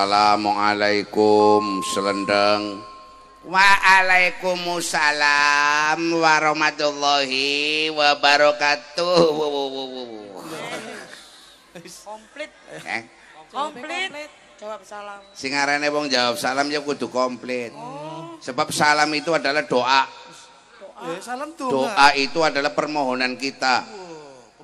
Assalamualaikum 0.00 1.84
selendang. 1.84 2.80
Waalaikumsalam 3.44 6.00
warahmatullahi 6.16 7.92
wabarakatuh. 7.92 9.28
komplit 11.84 12.48
Eh, 12.80 13.12
komplit 13.52 14.08
jawab 14.56 14.80
salam 14.88 15.20
sing 15.36 15.52
arane 15.52 15.92
wong 15.92 16.08
jawab 16.08 16.40
salam 16.40 16.72
ya 16.72 16.80
kudu 16.80 17.12
komplit. 17.12 17.76
Sebab 18.40 18.72
salam 18.72 19.12
itu 19.12 19.36
adalah 19.36 19.68
doa. 19.68 20.08
Eh, 21.12 21.20
salam 21.20 21.52
tuh. 21.52 21.76
Doa 21.76 22.16
itu 22.16 22.40
adalah 22.40 22.72
permohonan 22.72 23.36
kita. 23.36 23.84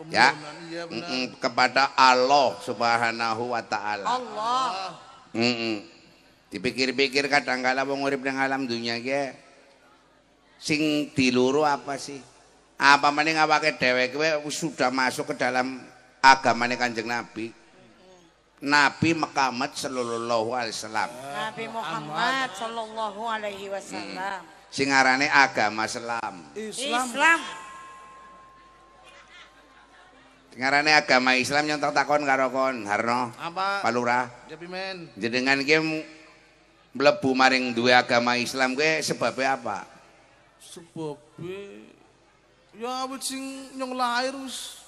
Ya. 0.09 0.33
Iya 0.33 0.89
kepada 1.37 1.93
Allah 1.93 2.57
Subhanahu 2.65 3.53
wa 3.53 3.61
taala. 3.61 4.09
Allah 4.09 5.05
Mm-mm. 5.37 5.85
Dipikir-pikir 6.49 7.29
kadang 7.29 7.61
kala 7.61 7.85
wong 7.85 8.09
urip 8.09 8.25
nang 8.25 8.41
alam 8.41 8.65
dunia 8.65 8.97
ki 8.97 9.37
sing 10.57 11.13
diluru 11.13 11.69
apa 11.69 12.01
sih? 12.01 12.17
Apa 12.81 13.13
maning 13.13 13.37
awake 13.37 13.77
dhewe 13.77 14.09
kowe 14.13 14.49
sudah 14.49 14.89
masuk 14.89 15.33
ke 15.33 15.35
dalam 15.37 15.85
agamane 16.25 16.81
Kanjeng 16.81 17.09
Nabi. 17.09 17.53
Nabi 18.57 19.11
Muhammad 19.13 19.77
sallallahu 19.77 20.57
alaihi 20.57 20.73
wasallam. 20.73 21.11
Nabi 21.13 21.65
Muhammad 21.69 22.49
sallallahu 22.57 23.21
alaihi 23.29 23.69
wasallam 23.69 24.41
Sing 24.73 24.89
arane 24.91 25.29
agama 25.29 25.85
Islam. 25.85 26.53
Islam. 26.57 27.07
Islam 27.13 27.41
Sing 30.57 30.65
arane 30.65 30.89
agama 30.89 31.37
Islam 31.37 31.69
nyontok 31.69 31.93
takon 31.93 32.25
karo 32.25 32.49
kon 32.49 32.89
Harno, 32.89 33.29
Apa? 33.37 33.85
Pak 33.85 33.93
Lurah. 33.93 34.25
Ya. 34.49 34.57
Jenengan 35.21 35.61
ki 35.61 35.77
mlebu 36.97 37.31
maring 37.37 37.77
duwe 37.77 37.93
agama 37.93 38.41
Islam 38.41 38.73
kowe 38.73 38.89
sebabnya 39.05 39.61
apa? 39.61 39.85
Sebab 40.57 41.21
ya 42.73 43.05
awit 43.05 43.21
sing 43.21 43.69
nyong 43.77 44.01
lahir 44.01 44.33
wis. 44.33 44.81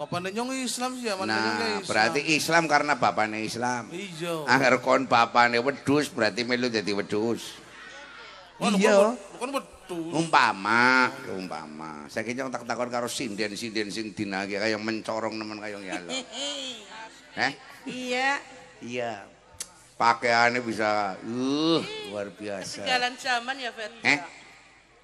Bapane 0.00 0.32
nyong 0.32 0.56
Islam 0.56 0.96
sih 0.96 1.04
ya, 1.04 1.20
Nah, 1.20 1.28
Islam. 1.28 1.84
berarti 1.84 2.20
Islam 2.32 2.64
karena 2.64 2.96
bapaknya 2.96 3.44
Islam. 3.44 3.92
Iya. 3.92 4.48
Agar 4.48 4.80
kon 4.80 5.04
bapaknya 5.04 5.60
wedus 5.60 6.08
berarti 6.08 6.48
melu 6.48 6.72
jadi 6.72 6.96
wedus. 6.96 7.60
Iya. 8.56 9.20
Umpama, 9.88 11.08
umpama. 11.32 12.04
Saya 12.12 12.28
kira 12.28 12.48
tak 12.52 12.68
takon 12.68 12.92
karo 12.92 13.08
sinden-sinden 13.08 13.88
sing 13.88 14.12
dinagi 14.12 14.60
kayak 14.60 14.76
mencorong 14.76 15.36
nemen 15.40 15.56
kayak 15.62 15.80
ya 15.80 15.94
Allah. 15.96 16.12
Eh? 17.38 17.52
iya 17.86 18.42
Iya. 18.82 19.26
Pakaiannya 19.98 20.62
bisa 20.62 21.18
uh 21.26 21.82
luar 22.10 22.30
biasa. 22.30 22.82
Ketinggalan 22.82 23.14
zaman 23.18 23.54
ya, 23.58 23.70
Fet. 23.74 23.90
Eh? 24.06 24.18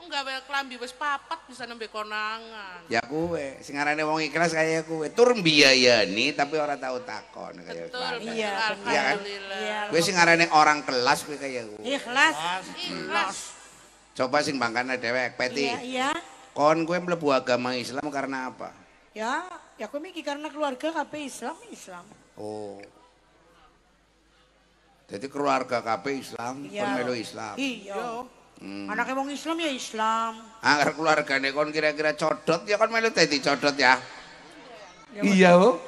Enggak 0.04 0.22
wae 0.28 0.40
klambi 0.44 0.76
wis 0.76 0.92
papat 0.92 1.48
bisa 1.48 1.64
nembe 1.64 1.88
konangan. 1.88 2.84
Ya 2.92 3.00
kue, 3.02 3.56
sing 3.64 3.80
arane 3.80 4.04
wong 4.04 4.20
ikhlas 4.20 4.52
kayak 4.52 4.84
kue. 4.84 5.08
Tur 5.10 5.32
biayani 5.34 6.36
tapi 6.36 6.60
orang 6.60 6.76
tahu 6.76 7.02
takon 7.02 7.58
kayak 7.64 7.88
Betul. 7.88 8.22
Iya. 8.22 8.52
Alhamdulillah. 8.76 9.58
iya 9.58 9.78
Kue 9.88 10.00
sing 10.04 10.14
arane 10.14 10.46
orang 10.52 10.84
kelas 10.84 11.24
kue 11.24 11.40
kayak 11.40 11.66
kue. 11.72 11.82
ikhlas 11.88 12.36
Ikhlas. 12.78 13.53
Coba 14.14 14.38
sing 14.40 14.56
bangkane 14.56 14.94
dewek, 14.94 15.34
Peti. 15.34 15.66
iya 15.66 15.78
iya 15.82 16.10
Kon 16.54 16.86
kue 16.86 16.94
mlebu 16.96 17.28
agama 17.28 17.74
Islam 17.74 18.06
karena 18.08 18.48
apa? 18.48 18.70
ya 19.10 19.42
ya 19.74 19.86
aku 19.86 19.98
mikir 19.98 20.22
karena 20.22 20.46
keluarga 20.48 20.90
kabeh 20.92 21.22
Islam 21.24 21.54
Islam 21.68 22.02
Oh. 22.34 22.78
Jadi 25.04 25.26
keluarga 25.28 25.78
KB 25.78 26.04
Islam, 26.16 26.64
Iya. 26.64 26.94
melu 26.94 27.14
Islam. 27.14 27.54
iya 27.54 28.22
Hmm. 28.54 28.86
anaknya 28.86 29.14
wong 29.14 29.28
Islam 29.28 29.58
ya 29.58 29.68
Islam 29.68 30.32
Angger 30.60 30.94
keluargane 30.94 31.50
kon 31.50 31.68
kira-kira 31.68 32.14
codot 32.14 32.62
ya 32.64 32.74
kon 32.74 32.88
melu 32.88 33.10
dadi 33.10 33.38
codot 33.38 33.74
ya. 33.74 33.98
Ya, 35.10 35.22
Iya, 35.22 35.50
Bu. 35.54 35.78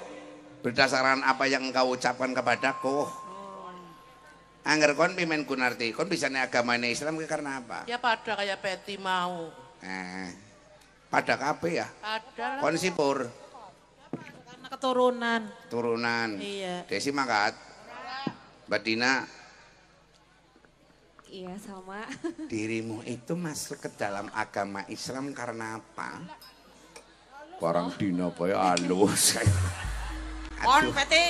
Berdasarkan 0.62 1.22
apa 1.22 1.46
yang 1.46 1.62
engkau 1.64 1.94
ucapkan 1.94 2.30
kepadaku. 2.30 3.06
Angger 4.66 4.98
kon 4.98 5.14
pimen 5.14 5.46
kunarti, 5.46 5.94
kon 5.94 6.10
bisa 6.10 6.26
nih 6.26 6.42
agamane 6.42 6.90
Islam 6.90 7.22
ki 7.22 7.30
karena 7.30 7.62
apa? 7.62 7.86
Ya 7.86 8.02
pada 8.02 8.34
kayak 8.34 8.58
Peti 8.58 8.98
mau. 8.98 9.54
Eh, 9.78 10.34
pada 11.06 11.38
KB 11.38 11.62
ya. 11.70 11.86
Ada 12.02 12.58
lah. 12.58 12.62
Kon 12.66 12.74
sipur, 12.74 13.30
Karena 14.42 14.66
keturunan. 14.66 15.42
turunan. 15.70 16.30
Iya. 16.42 16.82
Desi 16.90 17.14
mangkat. 17.14 17.54
Mbak 18.66 18.80
Dina, 18.82 19.22
Iya 21.30 21.54
sama. 21.62 22.02
dirimu 22.50 23.06
itu 23.06 23.38
masuk 23.38 23.86
ke 23.86 23.88
dalam 23.94 24.26
agama 24.34 24.82
Islam 24.90 25.30
karena 25.30 25.78
apa? 25.78 26.26
Barang 27.62 27.94
Dina 27.94 28.34
ya 28.34 28.74
halus. 28.74 29.38
on 30.70 30.90
peti 30.90 31.24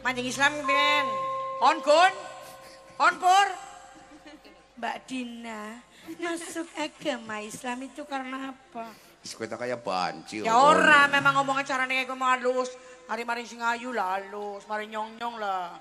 mancing 0.00 0.26
Islam 0.30 0.52
ben 0.64 1.06
on 1.62 1.78
kun 1.78 2.12
on 2.98 3.14
pur 3.22 3.46
Mbak 4.82 4.96
Dina 5.06 5.78
masuk 6.18 6.66
agama 6.74 7.38
Islam 7.38 7.86
itu 7.86 8.02
karena 8.02 8.50
apa? 8.50 8.90
Wis 9.22 9.38
kowe 9.38 9.46
tak 9.46 9.62
kaya 9.62 9.78
banci. 9.78 10.42
Ya 10.42 10.58
ora, 10.58 11.06
memang 11.06 11.38
ngomongnya 11.38 11.62
caranya 11.62 12.02
kayak 12.02 12.10
gue 12.10 12.18
halus. 12.18 12.70
Mari-mari 13.06 13.46
sing 13.46 13.62
ayu 13.62 13.94
lah 13.94 14.18
halus, 14.18 14.66
mari 14.66 14.90
nyong-nyong 14.90 15.38
lah. 15.38 15.78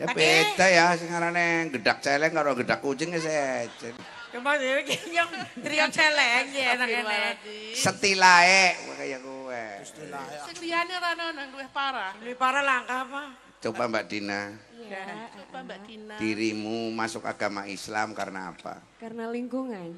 Ya 0.00 0.08
Tapi- 0.08 0.16
beda 0.24 0.66
ya 0.72 0.96
sing 0.96 1.12
arane 1.12 1.68
gedak 1.68 2.00
celeng 2.00 2.32
karo 2.32 2.56
gedak 2.56 2.80
kucing 2.80 3.12
ya 3.12 3.20
sejen. 3.20 3.92
Cuma 4.32 4.56
dia 4.56 4.80
yang 5.12 5.28
trio 5.60 5.86
celeng 5.92 6.46
ya 6.56 6.80
enak-enak. 6.80 7.34
Setilae 7.76 8.80
kowe 8.88 8.94
kaya 8.96 9.18
kowe. 9.20 9.64
Sing 9.84 10.56
liyane 10.64 10.96
ora 10.96 11.12
ono 11.12 11.26
nang 11.36 11.48
luwih 11.52 11.68
parah. 11.68 12.16
Lebih 12.24 12.40
parah 12.40 12.64
langkah 12.64 13.04
apa? 13.04 13.49
Coba 13.60 13.92
Mbak 13.92 14.04
Dina, 14.08 14.56
Iya. 14.80 15.28
Coba 15.36 15.58
Mbak 15.68 15.78
Dina. 15.84 16.14
dirimu 16.16 16.88
masuk 16.96 17.28
agama 17.28 17.68
Islam 17.68 18.16
karena 18.16 18.56
apa? 18.56 18.80
Karena 18.96 19.28
lingkungan. 19.28 19.92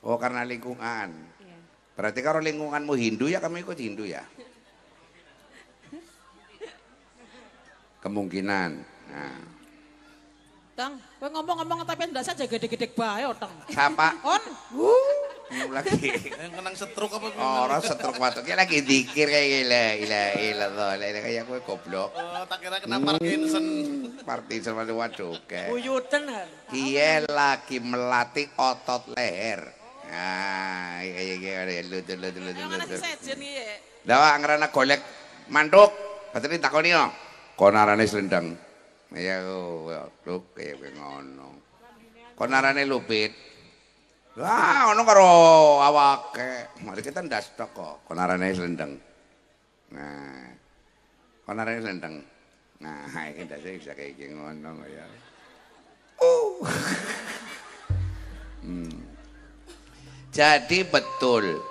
Oh 0.00 0.14
karena 0.14 0.46
lingkungan. 0.46 1.10
Iya. 1.42 1.58
Berarti 1.98 2.20
kalau 2.22 2.38
lingkunganmu 2.38 2.94
Hindu 2.94 3.26
ya 3.26 3.42
kamu 3.42 3.66
ikut 3.66 3.78
Hindu 3.82 4.06
ya? 4.06 4.22
Kemungkinan. 8.00 8.70
Nah. 9.12 9.40
Tang, 10.72 10.96
kowe 11.20 11.28
ngomong-ngomong 11.28 11.84
tapi 11.84 12.08
ndak 12.08 12.24
saja 12.24 12.48
gede-gede 12.48 12.88
bae, 12.96 13.26
Tang. 13.36 13.52
Siapa? 13.68 14.16
On. 14.24 14.42
ngomong 15.70 15.86
lagi. 15.86 16.10
Kenang 16.50 16.74
stroke 16.74 17.14
apa? 17.14 17.28
Ora 17.38 17.78
stroke 17.78 18.18
watuk. 18.18 18.42
Ki 18.42 18.58
lagi 18.58 18.82
dikir 18.82 19.30
kayak 19.30 19.62
la 19.70 19.84
ilaha 19.94 20.30
illallah. 20.42 20.90
gila. 20.98 21.06
Ini 21.06 21.20
kayak 21.22 21.42
kowe 21.46 21.60
goblok. 21.62 22.10
Oh, 22.18 22.44
tak 22.50 22.58
kira 22.58 22.76
kena 22.82 22.98
Parkinson. 22.98 23.64
Hmm, 23.64 24.26
Parkinson 24.26 24.72
waduh 24.74 24.96
waduk. 24.98 25.38
Kuyutan 25.46 26.22
kan? 26.26 26.48
Lagi 27.30 27.78
melatih 27.78 28.50
otot 28.58 29.14
leher. 29.14 29.62
Nah, 30.10 31.06
iya, 31.06 31.38
iya, 31.38 31.62
iya. 31.62 31.82
Lutut, 31.86 32.18
lutut, 32.18 32.42
lutut, 32.42 32.66
lutut. 32.66 32.66
Kenapa 32.66 32.82
nasi 32.82 32.98
sejen 32.98 33.38
iya? 33.38 33.78
Dawa 34.02 34.34
ngerana 34.42 34.66
golek 34.74 35.00
manduk. 35.54 35.94
Berarti 36.34 36.90
yo. 36.90 37.04
Kon 37.54 37.74
Konarane 37.76 38.06
selendang. 38.10 38.58
Ya 39.10 39.42
kok 39.42 40.30
oh, 40.30 40.42
kayak 40.54 40.78
gue 40.82 40.90
ngono. 40.94 41.58
Konarane 42.38 42.86
lupit. 42.86 43.49
Wah, 44.40 44.96
ono 44.96 45.04
karo 45.04 45.28
awake. 45.84 46.80
Mari 46.80 47.04
kita 47.04 47.20
ndas 47.20 47.52
tok 47.52 47.70
kok. 47.76 47.96
Konarane 48.08 48.48
selendang. 48.56 48.96
Nah. 49.92 50.48
Konarane 51.44 51.84
selendang. 51.84 52.24
Nah, 52.80 53.04
iki 53.36 53.44
ndase 53.44 53.76
bisa 53.76 53.92
kayak 53.92 54.16
gini 54.16 54.32
ngono 54.32 54.80
ya. 54.88 55.04
Uh. 56.24 56.56
Hmm. 58.60 58.92
Jadi 60.36 60.84
betul. 60.84 61.64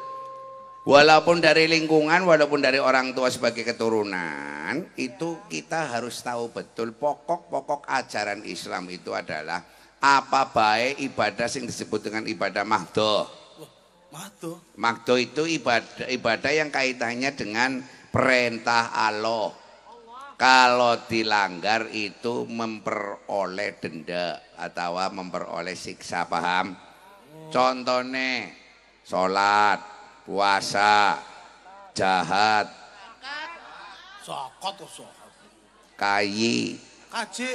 Walaupun 0.90 1.38
dari 1.38 1.70
lingkungan, 1.70 2.26
walaupun 2.26 2.66
dari 2.66 2.82
orang 2.82 3.14
tua 3.14 3.30
sebagai 3.30 3.62
keturunan, 3.62 4.90
itu 4.98 5.38
kita 5.46 5.94
harus 5.94 6.18
tahu 6.26 6.50
betul 6.50 6.98
pokok-pokok 6.98 7.86
ajaran 7.86 8.42
Islam 8.42 8.90
itu 8.90 9.14
adalah 9.14 9.62
apa 10.00 10.52
baik 10.56 11.04
ibadah 11.12 11.48
yang 11.52 11.68
disebut 11.68 12.00
dengan 12.08 12.24
ibadah 12.28 12.64
mahdoh. 12.64 13.28
Matuh. 14.10 14.58
Mahdoh 14.74 15.20
itu 15.22 15.46
ibadah, 15.46 16.10
ibadah 16.10 16.50
yang 16.50 16.74
kaitannya 16.74 17.30
dengan 17.36 17.84
perintah 18.10 18.90
Allah. 18.90 19.54
Kalau 20.40 20.96
dilanggar 21.06 21.92
itu 21.92 22.48
memperoleh 22.48 23.76
denda 23.78 24.40
atau 24.56 24.96
memperoleh 25.12 25.76
siksa 25.76 26.26
paham. 26.32 26.74
Contohnya 27.52 28.48
sholat, 29.04 29.84
puasa, 30.24 31.20
jahat, 31.92 32.80
Sokot 34.30 34.78
kayi. 35.98 36.78
Kaji. 37.10 37.50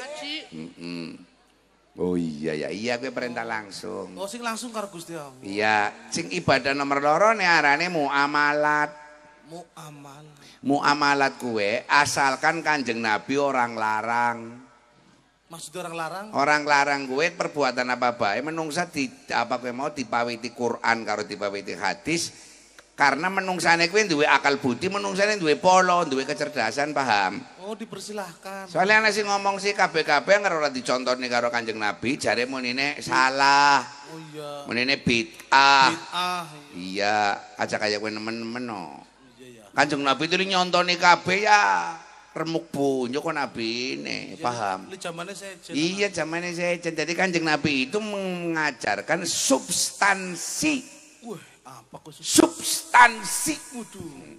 Oh 1.95 2.19
iya 2.19 2.59
ya, 2.59 2.69
iya 2.75 2.99
gue 2.99 3.15
perintah 3.15 3.47
langsung. 3.47 4.19
Oh 4.19 4.27
sing 4.27 4.43
langsung 4.43 4.75
karo 4.75 4.91
Gusti 4.91 5.15
Allah. 5.15 5.39
Iya, 5.47 5.95
sing 6.11 6.27
ibadah 6.35 6.75
nomor 6.75 6.99
loro 6.99 7.31
nih 7.39 7.47
arane 7.47 7.87
muamalat. 7.87 8.91
Mu 9.47 9.63
amal. 9.79 10.27
Muamalat 10.65 11.39
gue 11.39 11.87
asalkan 11.87 12.67
kanjeng 12.67 12.99
Nabi 12.99 13.39
orang 13.39 13.79
larang. 13.79 14.39
Maksudnya 15.47 15.87
orang 15.87 15.95
larang? 15.95 16.27
Orang 16.35 16.63
larang 16.67 17.03
gue 17.07 17.31
perbuatan 17.31 17.87
apa 17.87 18.19
bae 18.19 18.43
menungsa 18.43 18.91
di 18.91 19.07
apa 19.31 19.63
gue 19.63 19.71
mau 19.71 19.95
dipawiti 19.95 20.51
Quran 20.51 21.07
karo 21.07 21.23
dipawiti 21.23 21.79
hadis 21.79 22.35
karena 22.99 23.31
menungsane 23.31 23.87
gue 23.87 24.03
duwe 24.07 24.27
akal 24.27 24.59
budi, 24.59 24.91
menungsane 24.91 25.39
duwe 25.39 25.59
polo, 25.59 26.03
duwe 26.07 26.27
kecerdasan, 26.27 26.91
paham? 26.91 27.43
Oh 27.65 27.73
dipersilahkan. 27.73 28.69
Soalnya 28.69 29.01
ana 29.01 29.09
sing 29.09 29.25
ngomong 29.25 29.57
sih 29.57 29.73
kabeh-kabeh 29.73 30.37
ora 30.37 30.69
dicontoni 30.69 31.33
karo 31.33 31.49
Kanjeng 31.49 31.81
Nabi, 31.81 32.21
jare 32.21 32.45
munine 32.45 33.01
salah, 33.01 33.81
Oh 34.13 34.21
iya. 34.21 34.69
munine 34.69 35.01
bid'ah. 35.01 35.89
Bid'ah. 35.89 36.45
Iya, 36.77 37.17
aja 37.57 37.77
kayak 37.81 38.05
gue 38.05 38.13
nemen-nemen 38.13 38.69
no. 38.69 39.01
Iya 39.41 39.65
ya. 39.65 39.65
Kanjeng 39.73 40.05
Nabi 40.05 40.29
itu 40.29 40.37
nyontoni 40.37 41.01
kabeh 41.01 41.49
ya 41.49 41.63
remuk 42.35 42.69
bunyo 42.75 43.23
kok 43.23 43.31
Nabi 43.33 43.95
ini, 43.97 44.35
paham? 44.43 44.91
Li 44.91 44.99
zamane 44.99 45.33
sejen. 45.33 45.71
Iya 45.71 46.11
zamannya 46.11 46.51
saya 46.53 46.75
jadi 46.83 47.13
kanjeng 47.15 47.47
Nabi 47.47 47.87
itu 47.89 48.03
mengajarkan 48.03 49.23
substansi 49.23 50.83
Wah, 51.23 51.39
apa 51.63 51.97
kok 52.03 52.11
substansi 52.13 53.55
Waduh. 53.79 54.34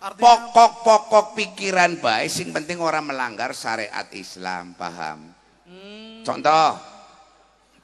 Pokok-pokok 0.00 1.36
pikiran 1.36 2.00
baik 2.00 2.32
sing 2.32 2.56
penting 2.56 2.80
orang 2.80 3.04
melanggar 3.04 3.52
syariat 3.52 4.08
Islam 4.16 4.72
paham? 4.72 5.28
Hmm, 5.68 6.24
contoh. 6.24 6.72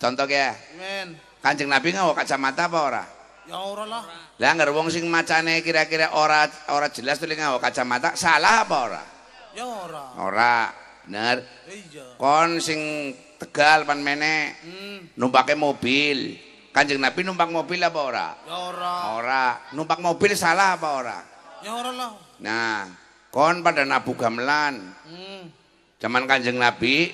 Contoh 0.00 0.24
ya 0.24 0.56
men. 0.80 1.12
kanjeng 1.44 1.68
Nabi 1.68 1.92
ngawa 1.92 2.16
kacamata 2.16 2.72
apa 2.72 2.78
ora? 2.80 3.04
Ya 3.44 3.60
ora 3.60 3.84
lah. 3.84 4.02
lah 4.40 4.50
nggak 4.56 4.72
wong 4.72 4.88
sing 4.88 5.04
macane 5.12 5.60
kira-kira 5.60 6.16
ora 6.16 6.48
ora 6.72 6.88
jelas 6.88 7.20
tuh 7.20 7.28
ngawa 7.28 7.60
kacamata 7.60 8.16
salah 8.16 8.64
apa 8.64 8.76
ora? 8.80 9.04
Ya 9.52 9.68
ora. 9.68 10.04
ora 10.16 10.56
bener. 11.04 11.44
Iya. 11.68 12.16
kon 12.16 12.64
sing 12.64 13.12
tegal 13.36 13.84
pan 13.84 14.00
mene 14.00 14.56
Hmm, 14.64 15.12
numpake 15.20 15.52
mobil. 15.52 16.32
Kanjeng 16.72 16.96
Nabi 16.96 17.28
numpak 17.28 17.52
mobil 17.52 17.84
apa 17.84 18.00
ora? 18.00 18.28
Ya 18.48 18.56
ora. 18.56 18.94
ora. 19.20 19.44
Numpak 19.76 20.00
mobil 20.00 20.32
salah 20.32 20.80
apa 20.80 20.88
ora 20.96 21.35
Ya 21.66 21.74
ora 21.74 21.90
lah. 21.90 22.14
nah 22.38 22.86
kon 23.28 23.58
pada 23.60 23.82
nabu 23.82 24.14
gamelan 24.14 24.78
Hmm, 25.02 25.50
zaman 25.98 26.22
kanjeng 26.24 26.54
Nabi 26.56 27.10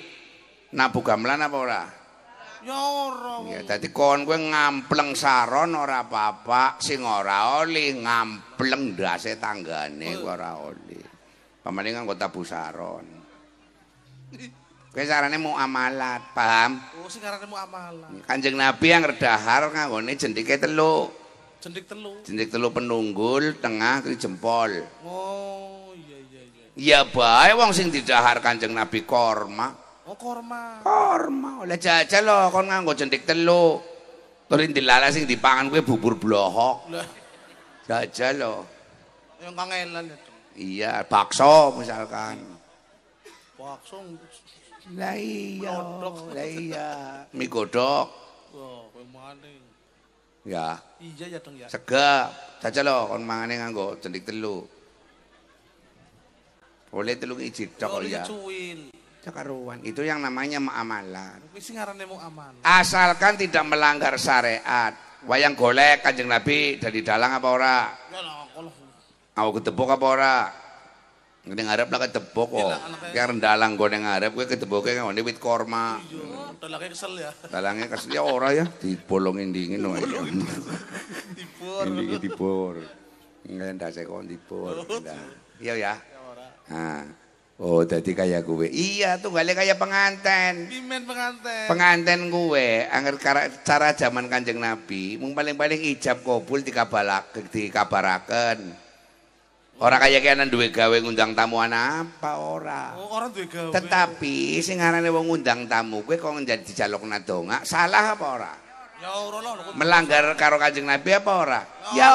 nabu 0.69 1.01
gamelan 1.01 1.41
apa 1.41 1.57
ora 1.57 1.83
ya 2.61 2.77
ora. 2.77 3.49
ya 3.49 3.65
tadi 3.65 3.89
kon 3.89 4.21
gue 4.23 4.37
ngampleng 4.37 5.17
saron 5.17 5.73
ora 5.73 6.05
apa-apa 6.05 6.77
sing 6.77 7.01
ora 7.01 7.59
oli 7.59 7.97
ngampleng 7.97 8.93
dase 8.93 9.35
tanggane 9.35 10.21
gue 10.21 10.29
ora 10.29 10.53
oli 10.55 11.01
pamane 11.59 11.89
nganggo 11.89 12.13
tabu 12.13 12.45
saron 12.45 13.25
Kowe 14.93 15.01
carane 15.09 15.41
mau 15.41 15.57
amalat, 15.57 16.21
paham? 16.37 16.77
Oh 17.01 17.09
sing 17.09 17.25
arane 17.25 17.49
mu 17.49 17.57
amalan. 17.57 18.21
Kanjeng 18.29 18.53
Nabi 18.53 18.93
yang 18.93 19.01
redahar 19.01 19.65
nganggone 19.73 20.13
jendike 20.13 20.61
telu. 20.61 21.09
Jendik 21.63 21.87
telu. 21.87 22.19
Jendik 22.27 22.51
telu 22.51 22.75
penunggul, 22.75 23.55
tengah 23.63 24.03
terus 24.03 24.19
jempol. 24.19 24.83
Oh, 25.07 25.95
iya 25.95 26.19
iya 26.27 26.41
iya. 26.43 26.63
Ya 26.75 26.99
bae 27.07 27.55
wong 27.55 27.71
sing 27.71 27.87
didahar 27.87 28.43
Kanjeng 28.43 28.75
Nabi 28.75 29.07
korma. 29.07 29.71
Oh 30.03 30.19
korma. 30.19 30.83
Korma 30.83 31.63
oleh 31.63 31.79
jajal 31.79 32.27
lho 32.27 32.51
kon 32.51 32.67
nganggo 32.67 32.91
jendik 32.99 33.23
telu. 33.23 33.79
Terus 34.51 34.75
dilala 34.75 35.07
sing 35.07 35.23
dipangan 35.23 35.71
kuwi 35.71 35.87
bubur 35.87 36.19
blohok. 36.19 36.91
Jajal 37.87 38.43
lho. 38.43 38.55
yang 39.39 39.55
kangelan 39.55 40.07
itu. 40.11 40.31
Iya, 40.59 41.07
bakso 41.07 41.79
misalkan. 41.79 42.43
Bakso. 43.55 44.03
Lah 44.99 45.15
iya, 45.15 45.79
lah 45.79 46.43
iya. 46.43 46.91
Mie 47.31 47.47
godhog. 47.47 48.11
Wah, 48.51 48.83
kowe. 48.91 49.62
Ya, 50.43 50.75
Iya 50.99 51.25
ya 51.31 51.39
dong 51.39 51.55
ya. 51.55 51.71
segap. 51.71 52.59
Jajal 52.59 52.83
lho 52.83 52.99
kon 53.11 53.23
mangane 53.23 53.59
nganggo 53.63 53.95
jendik 54.03 54.27
telu. 54.27 54.67
Boleh 56.91 57.15
telu 57.15 57.39
iji 57.39 57.71
tok 57.79 58.03
ya. 58.03 58.27
Cakaruan. 59.23 59.79
Itu 59.87 60.03
yang 60.03 60.19
namanya 60.19 60.59
amalan. 60.59 61.39
Kuwi 61.55 61.63
sing 61.63 61.79
arane 61.79 62.03
mu 62.03 62.19
amalan. 62.19 62.59
Asalkan 62.59 63.39
tidak 63.39 63.63
melanggar 63.63 64.19
syariat. 64.19 64.91
Wayang 65.23 65.55
golek 65.55 66.03
kanjeng 66.03 66.27
Nabi 66.27 66.75
dari 66.75 66.99
dalang 66.99 67.39
apa 67.39 67.47
ora? 67.47 67.77
Ya 68.11 68.19
lah 68.19 68.43
kalau 68.51 68.71
Aku 69.33 69.49
ketepuk 69.63 69.87
apa 69.87 70.05
ora? 70.05 70.35
Ngene 71.43 71.61
ngarep 71.67 71.87
lah 71.91 71.99
ketepuk 72.07 72.55
kok. 72.55 72.59
Gila, 72.63 72.77
anaknya. 72.79 73.11
Yang 73.19 73.39
dalang 73.43 73.71
gue 73.75 73.87
ngarep 73.91 74.31
gue 74.31 74.45
ketepuke 74.47 74.95
ngene 74.95 75.21
wit 75.27 75.43
korma. 75.43 75.99
yo 76.07 76.55
dalake 76.55 76.95
kesel 76.95 77.19
ya. 77.19 77.35
Dalangnya 77.51 77.91
kasih 77.91 78.15
ya 78.15 78.21
ora 78.23 78.55
ya 78.55 78.63
dibolongin 78.79 79.51
dingin 79.51 79.83
wae. 79.83 79.99
Dibur. 81.35 81.83
Ini 81.91 82.15
dibor. 82.15 82.75
Ngendak 83.43 83.91
saya 83.91 84.07
kok 84.07 84.23
dibor. 84.23 84.87
Nah, 85.03 85.27
Iya 85.59 85.73
ya. 85.75 85.93
Nah. 86.71 87.03
Oh, 87.59 87.85
jadi 87.85 88.11
kayak 88.17 88.49
gue. 88.49 88.65
Iya, 88.71 89.21
tuh 89.21 89.29
gale 89.29 89.53
kayak 89.53 89.77
penganten. 89.77 90.67
Pimen 90.67 91.05
pengantin. 91.05 91.67
penganten 91.69 92.19
gue 92.31 92.87
angger 92.87 93.15
kara- 93.19 93.51
cara 93.61 93.91
zaman 93.93 94.25
kanjeng 94.25 94.57
nabi 94.57 95.19
mung 95.19 95.35
paling-paling 95.35 95.79
ijab 95.91 96.23
kabul 96.23 96.59
dikabalak 96.59 97.29
dikabaraken 97.51 98.82
ora 99.75 99.97
kaya 99.97 100.19
kene 100.19 100.45
duwe 100.47 100.69
gawe 100.69 100.93
ngundang 100.95 101.33
tamu 101.33 101.57
ana 101.57 102.05
apa 102.05 102.37
ora 102.37 102.93
Oh, 102.93 103.09
orang 103.11 103.33
duwe 103.33 103.47
gawe. 103.47 103.71
tetapi 103.71 104.59
sing 104.59 104.77
arane 104.79 105.09
wong 105.09 105.27
ngundang 105.27 105.65
tamu 105.65 106.01
kuwi 106.01 106.15
kok 106.15 106.35
jadi 106.39 106.61
dijalukna 106.61 107.19
dongak 107.19 107.63
salah 107.63 108.13
apa 108.13 108.25
ora 108.27 108.53
Ya 109.03 109.11
ora 109.11 109.43
lah. 109.43 109.53
kok 109.59 109.75
melanggar 109.75 110.23
karo 110.33 110.55
kanjeng 110.55 110.85
nabi 110.85 111.11
apa 111.11 111.31
ora 111.33 111.61
ya 111.91 112.09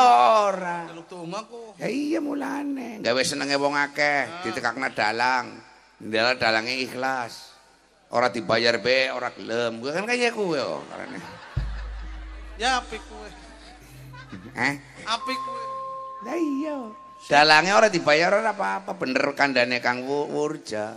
ora 0.47 0.88
Jaluk 0.88 1.07
donga 1.07 1.41
kok. 1.45 1.77
ya 1.77 1.87
iya 1.87 2.19
mulane 2.19 2.99
gawe 2.99 3.21
senenge 3.21 3.55
wong 3.55 3.75
akeh 3.75 4.25
ditekakna 4.43 4.88
dalang 4.88 5.61
dalang 5.99 6.37
dalange 6.37 6.73
ikhlas 6.79 7.53
ora 8.09 8.33
dibayar 8.33 8.79
be 8.79 9.11
ora 9.11 9.29
gelem 9.31 9.79
gue 9.79 9.93
kan 9.93 10.07
kaya 10.07 10.31
kuwe 10.31 10.57
oh 10.59 10.81
karane 10.87 11.21
Ya 12.59 12.83
apik 12.83 12.99
kowe. 13.07 13.31
Eh? 14.59 14.75
Apik 15.07 15.38
kowe. 15.38 15.62
Lah 16.27 16.35
iya. 16.35 16.91
Dalange 17.27 17.75
ora 17.75 17.91
dibayar 17.91 18.31
ora 18.31 18.55
apa-apa, 18.55 18.95
bener 18.95 19.35
kandhane 19.35 19.83
Kang 19.83 20.07
Wu- 20.07 20.31
Wurja. 20.31 20.95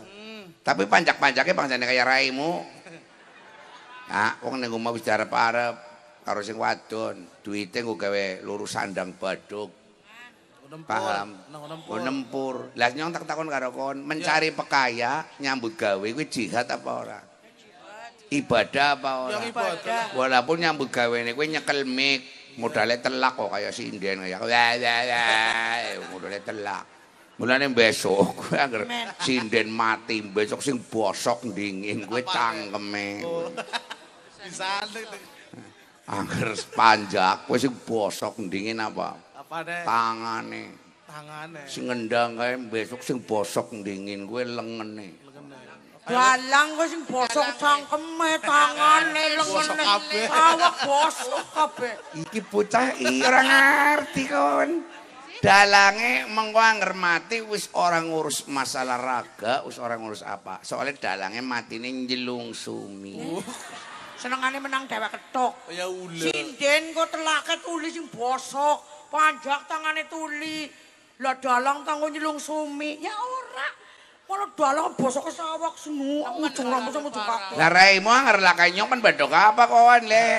Tapi 0.61 0.85
panjak-panjake 0.85 1.57
pancene 1.57 1.89
kaya 1.89 2.05
raimu. 2.05 2.61
Ya, 4.11 4.37
wong 4.45 4.61
ning 4.61 4.69
omah 4.69 4.93
wis 4.93 5.01
diarep-arep 5.01 5.75
karo 6.21 6.39
sing 6.45 6.59
wadon, 6.59 7.25
duwite 7.41 7.81
nggo 7.81 7.97
gawe 7.97 8.45
luru 8.45 8.69
sandang 8.69 9.17
baduk. 9.17 9.73
Paham? 10.87 11.35
Oh, 11.51 11.67
nempur. 11.67 11.99
nempur. 11.99 12.55
Lah 12.79 12.95
nyong 12.95 13.11
tak 13.11 13.27
takon 13.27 13.51
karo 13.51 13.75
kon, 13.75 13.99
mencari 14.07 14.55
pekaya 14.55 15.27
nyambut 15.43 15.75
gawe 15.75 15.99
kuwi 15.99 16.27
jihad 16.31 16.69
apa 16.69 16.91
ora? 16.91 17.19
Ibadah 18.31 18.87
apa 18.95 19.11
ora? 19.27 19.39
Ibadah. 19.43 20.15
Walaupun 20.15 20.63
nyambut 20.63 20.87
gawe 20.87 21.11
ini 21.11 21.35
kuwi 21.35 21.51
nyekel 21.51 21.83
mic, 21.83 22.23
Modale 22.59 22.99
telak 22.99 23.37
kok 23.37 23.51
kaya 23.53 23.69
sinden 23.71 24.25
kaya. 24.25 24.37
ya 24.47 24.65
ya 24.75 26.39
telak. 26.41 26.83
Mulane 27.41 27.73
besok 27.73 28.37
gue 28.37 28.53
agar 28.53 28.85
sinden 29.17 29.73
mati 29.73 30.21
besok 30.21 30.61
sing 30.61 30.77
bosok 30.77 31.49
dingin 31.57 32.05
kowe 32.05 32.21
cangkeme. 32.21 33.25
Oh. 33.25 33.49
Bisa 34.45 34.85
Angger 36.05 36.53
sepanjang 36.53 37.49
kowe 37.49 37.57
sing 37.57 37.73
bosok 37.73 38.45
dingin 38.45 38.77
apa? 38.77 39.17
Apa 39.33 39.63
tangane. 39.63 40.75
Tangane. 41.09 41.65
Sing 41.65 41.89
ngendang 41.89 42.37
kae 42.37 42.61
besok 42.61 43.01
sing 43.01 43.23
bosok 43.25 43.73
dingin 43.81 44.29
kowe 44.29 44.45
lengene. 44.45 45.20
Dalang 46.01 46.81
sing 46.89 47.05
bosok 47.05 47.61
cangkeme, 47.61 48.41
tangane, 48.41 49.37
lengene, 49.37 49.83
kabeh. 49.85 50.25
awak 50.33 50.75
bosok 50.81 51.45
kabeh. 51.53 51.93
Iki 52.25 52.39
bocah 52.49 52.97
iki 52.97 53.21
ora 53.21 53.41
ngerti 53.45 54.23
kon. 54.25 54.71
Dalange 55.41 56.25
mengko 56.25 56.57
anger 56.57 56.93
mati 56.97 57.41
wis 57.45 57.69
ora 57.77 58.01
ngurus 58.01 58.49
masalah 58.49 58.97
raga, 58.97 59.61
wis 59.61 59.77
ora 59.77 59.93
ngurus 59.97 60.25
apa. 60.25 60.57
Soalnya 60.65 60.97
dalange 60.97 61.41
matine 61.45 61.93
njlung 61.93 62.57
sumi. 62.57 63.37
Senengane 64.17 64.57
menang 64.57 64.89
dhewek 64.89 65.09
ketok. 65.13 65.69
Ya 65.69 65.85
ule. 65.85 66.17
Sinden 66.17 66.97
kok 66.97 67.13
telake 67.13 67.61
tuli 67.61 67.93
sing 67.93 68.09
bosok, 68.09 69.09
panjak 69.13 69.69
tangane 69.69 70.09
tuli. 70.09 70.65
Lah 71.21 71.37
dalang 71.37 71.85
tanggo 71.85 72.09
nyelung 72.09 72.41
sumi. 72.41 72.97
Ya 72.97 73.13
ora. 73.13 73.80
Dalang 74.51 74.93
bosok 74.93 75.31
kesawak 75.31 75.73
semu. 75.73 76.21
Ujung 76.37 76.67
rambut 76.69 76.91
sama 76.93 77.07
ujung 77.09 77.25
kaki. 77.25 77.53
Lah 77.57 77.69
raimu 77.71 78.09
anger 78.09 78.37
lakai 78.39 78.69
nyong 78.71 78.89
kan 78.89 78.99
badok 79.01 79.31
apa 79.31 79.63
kon 79.65 80.03
le. 80.05 80.29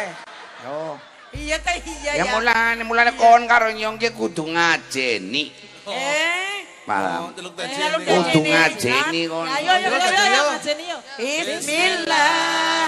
Yo. 0.63 0.95
Iya 1.33 1.57
teh 1.59 1.81
iya 1.81 2.23
Ya 2.23 2.25
ya. 2.29 2.33
mulane 2.37 2.83
mulane 2.85 3.17
kon 3.17 3.49
karo 3.49 3.73
nyong 3.73 3.97
ki 3.97 4.13
kudu 4.13 4.47
ngajeni. 4.47 5.49
Eh. 5.89 6.61
Paham? 6.83 7.31
Oh, 7.31 7.51
Eh. 7.63 8.05
Kudu 8.05 8.41
ngajeni. 8.47 9.21
kon. 9.27 9.49
Ayo 9.49 9.71
ayo 9.75 9.89
ayo. 9.91 10.43
Ngajeni 10.55 10.85
yo. 10.87 10.99
Bismillahirrahmanirrahim. 11.19 12.82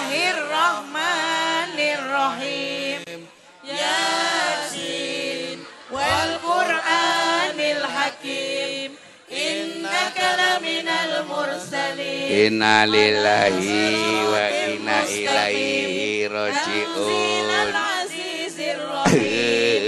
Innaka 10.15 10.39
laminal 10.39 11.27
mursalin. 11.27 12.31
Inna 12.47 12.87
lillahi 12.87 13.83
wa 14.31 14.47
inna 14.71 14.99
ilaihi 15.11 16.31
rajiun. 16.31 17.75
azizir 17.75 18.79
rahim. 18.79 19.83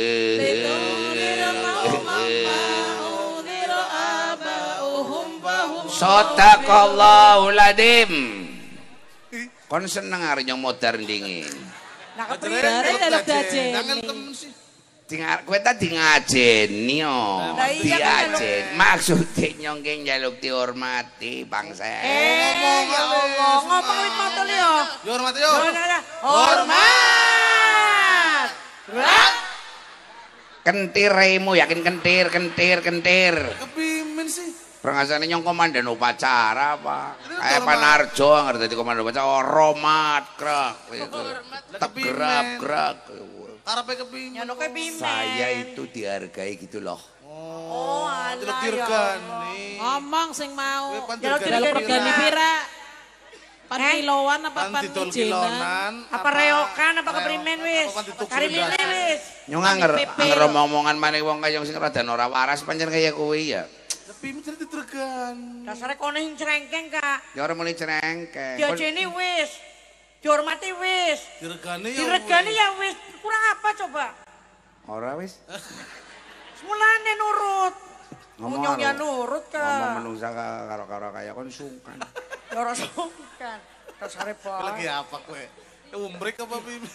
Sadaqallahul 5.95 7.63
adim. 7.63 8.13
Kon 9.71 9.87
seneng 9.87 10.27
arep 10.27 10.51
dingin. 11.07 11.47
Nah, 12.19 12.35
kepriye? 12.35 13.23
Temen 13.23 14.03
sih. 14.35 14.66
Dengar 15.07 15.47
kowe 15.47 15.55
tadi 15.63 15.95
ngajeni 15.95 16.99
yo. 16.99 17.39
Diajen. 17.55 18.75
Maksudnya 18.75 19.55
nyong 19.55 19.79
ki 19.79 20.03
njaluk 20.03 20.43
dihormati 20.43 21.47
bangsa. 21.47 21.87
Eh, 21.87 22.51
ya 22.91 23.07
Allah, 23.07 23.63
ngomong 23.63 24.03
wit 24.03 24.15
matul 24.19 24.51
yo. 24.51 24.83
Yo 25.07 25.15
hormati 25.15 25.39
yo. 25.39 25.55
Hormat. 26.27 26.91
Rak. 28.91 29.35
Kentir 30.67 31.15
raimu 31.15 31.55
yakin 31.55 31.87
kentir, 31.87 32.27
kentir, 32.27 32.83
kentir. 32.83 33.39
Kepimin 33.63 34.27
sih. 34.27 34.51
Pengasane 34.83 35.31
nyong 35.31 35.47
komandan 35.47 35.87
upacara 35.87 36.83
apa? 36.83 37.15
Kayak 37.23 37.63
hormat. 37.63 37.79
Panarjo 37.79 38.43
ngerti 38.43 38.67
dadi 38.67 38.75
komandan 38.75 39.07
upacara 39.07 39.23
oh, 39.23 39.47
romat 39.47 40.35
krak. 40.35 40.91
Hormat. 40.91 41.79
Tak 41.79 41.95
gerak 41.95 42.59
Arepe 43.67 43.93
kepimpin. 43.99 44.39
Ya 44.39 44.43
noke 44.47 44.71
pimpin. 44.71 45.03
Saya 45.03 45.51
itu 45.59 45.91
dihargai 45.91 46.55
gitu 46.55 46.79
loh. 46.79 47.03
Oh, 47.27 48.07
oh 48.07 48.07
ala 48.07 48.63
ya 48.63 48.87
Allah. 48.87 49.19
Ngomong 49.83 50.29
sing 50.31 50.55
mau. 50.55 50.95
Ya 51.19 51.35
lo 51.35 51.39
dirgani 51.43 52.13
pira. 52.15 52.55
Pan 53.67 53.83
eh? 53.83 53.99
kiloan 53.99 54.47
apa 54.47 54.71
pan 54.71 54.83
ijenan? 54.87 56.07
Apa 56.07 56.29
reokan 56.31 57.03
apa 57.03 57.11
keprimen 57.19 57.59
wis? 57.67 57.91
Karimene 58.31 58.79
wis. 58.79 59.51
Nyong 59.51 59.67
anger 59.67 59.91
anger 60.15 60.41
omongan 60.47 60.95
maneh 61.03 61.19
wong 61.27 61.43
kaya 61.43 61.59
sing 61.67 61.75
rada 61.75 62.07
ora 62.07 62.31
waras 62.31 62.63
pancen 62.63 62.87
kaya 62.87 63.11
kuwi 63.11 63.59
ya. 63.59 63.67
Tapi 64.07 64.31
mencari 64.31 64.55
itu 64.55 64.67
tergan. 64.71 65.67
Dasarnya 65.67 65.99
kau 65.99 66.15
cerengkeng 66.15 66.95
kak. 66.95 67.35
Ya 67.35 67.43
ora 67.43 67.59
mulai 67.59 67.75
cerengkeng. 67.75 68.63
Ya 68.63 68.71
jenis 68.79 69.11
wis. 69.11 69.51
Dihormati 70.19 70.71
wis. 70.73 71.21
Dirgani 71.39 71.89
ya. 71.91 71.99
Diregani 72.03 72.53
ya 72.53 72.69
wis. 72.77 72.95
Kurang 73.21 73.43
apa 73.53 73.69
coba? 73.77 74.05
Ora 74.87 75.11
wis. 75.17 75.39
Semulane 76.59 77.13
nurut. 77.15 77.75
Ngomong 78.37 78.61
Ngomong 78.61 78.77
ya 78.79 78.93
karo- 78.93 79.01
nurut, 79.01 79.45
Ngomong 79.49 79.81
Kak. 79.81 79.97
menungsa 79.97 80.29
ka- 80.29 80.65
karo-karo 80.67 81.09
kaya 81.11 81.31
kon 81.33 81.49
sungkan. 81.49 81.97
Ya 82.47 82.63
ora 82.63 82.73
sungkan. 82.73 83.59
Dasare 83.99 84.33
Lagi 84.67 84.85
bae. 84.85 84.93
apa 84.93 85.17
kowe? 85.19 85.45
Umbrek 85.99 86.37
apa 86.39 86.57
pimin? 86.61 86.93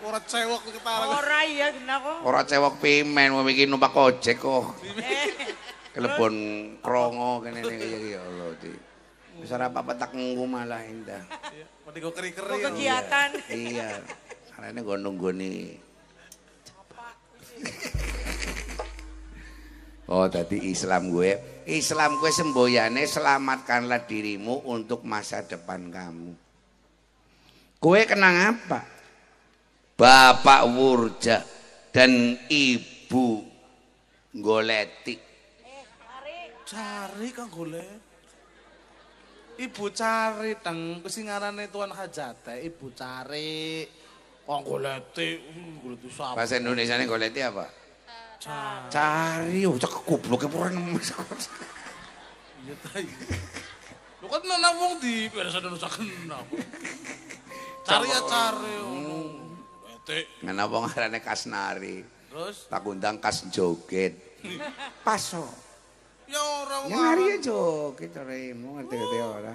Ora 0.00 0.16
cewek 0.18 0.60
ketara. 0.66 1.04
Ora 1.06 1.40
iya 1.44 1.68
gena 1.70 2.00
kok. 2.00 2.18
Ora 2.24 2.40
cewek 2.42 2.74
pimen 2.80 3.30
mau 3.30 3.44
bikin 3.44 3.68
numpak 3.68 3.92
ojek 3.92 4.40
kok. 4.40 4.72
Eh, 4.82 5.52
Kelebon 5.92 6.34
krongo 6.80 7.42
kene 7.42 7.60
iki 7.60 8.14
ya 8.14 8.20
Allah 8.20 8.56
di. 9.40 9.48
Wis 9.48 9.56
ora 9.56 9.72
apa-apa 9.72 9.96
tak 9.96 10.12
ngunggu 10.12 10.44
malah 10.44 10.84
indah. 10.84 11.24
Mati 11.88 11.98
go 12.04 12.12
kok 12.12 12.20
keri-keri. 12.20 12.60
kegiatan. 12.60 13.30
Iya. 13.48 14.04
Karena 14.52 14.84
gue 14.84 14.96
nunggu 15.00 15.28
nih. 15.32 15.60
Oh 20.10 20.26
tadi 20.28 20.68
Islam 20.68 21.08
gue. 21.08 21.64
Islam 21.64 22.20
gue 22.20 22.28
semboyane 22.28 23.08
selamatkanlah 23.08 24.04
dirimu 24.04 24.68
untuk 24.68 25.06
masa 25.08 25.40
depan 25.46 25.88
kamu. 25.88 26.36
Kue 27.80 28.04
kenang 28.04 28.58
apa? 28.58 28.84
Bapak 29.96 30.68
Wurja 30.68 31.40
dan 31.94 32.36
Ibu 32.44 33.28
Goleti. 34.36 35.30
Cari 36.70 37.34
kang 37.34 37.50
golek. 37.50 38.09
Ibu 39.60 39.92
cari 39.92 40.56
teng 40.64 41.04
kesingarane 41.04 41.68
tuan 41.68 41.92
hajate, 41.92 42.64
ibu 42.64 42.96
cari. 42.96 43.84
Kang 44.48 44.64
goleti, 44.64 45.36
uh, 45.36 45.84
goleti 45.84 46.08
sapa? 46.08 46.32
Bahasa 46.32 46.56
Indonesia 46.56 46.96
nih 46.96 47.04
Goleti 47.04 47.44
apa? 47.44 47.68
Cari. 48.40 48.88
Cari, 48.88 49.58
oh 49.68 49.76
cak 49.76 50.00
gobloknya 50.08 50.48
pura 50.48 50.72
nemes. 50.72 51.12
Iya 52.60 52.76
ta. 52.76 52.92
Lu 54.20 54.28
kan 54.28 54.44
nana 54.44 54.68
wong 54.76 55.00
di 55.00 55.32
biasa 55.32 55.64
dulu 55.64 55.80
kenal. 55.80 56.44
Cari 57.84 58.08
ya 58.08 58.20
cari. 58.24 58.74
Goleti. 58.80 60.20
Kenapa 60.40 60.76
ngarane 60.88 61.20
kasnari? 61.20 62.04
Terus 62.32 62.64
Tak 62.68 62.84
undang 62.88 63.20
kas 63.20 63.44
joget. 63.52 64.40
Paso. 65.06 65.69
Ya 66.30 66.46
mari 66.94 67.42
aja 67.42 67.90
kita 67.98 68.22
remo 68.22 68.78
ngerti-ngerti 68.78 69.18
ora. 69.18 69.54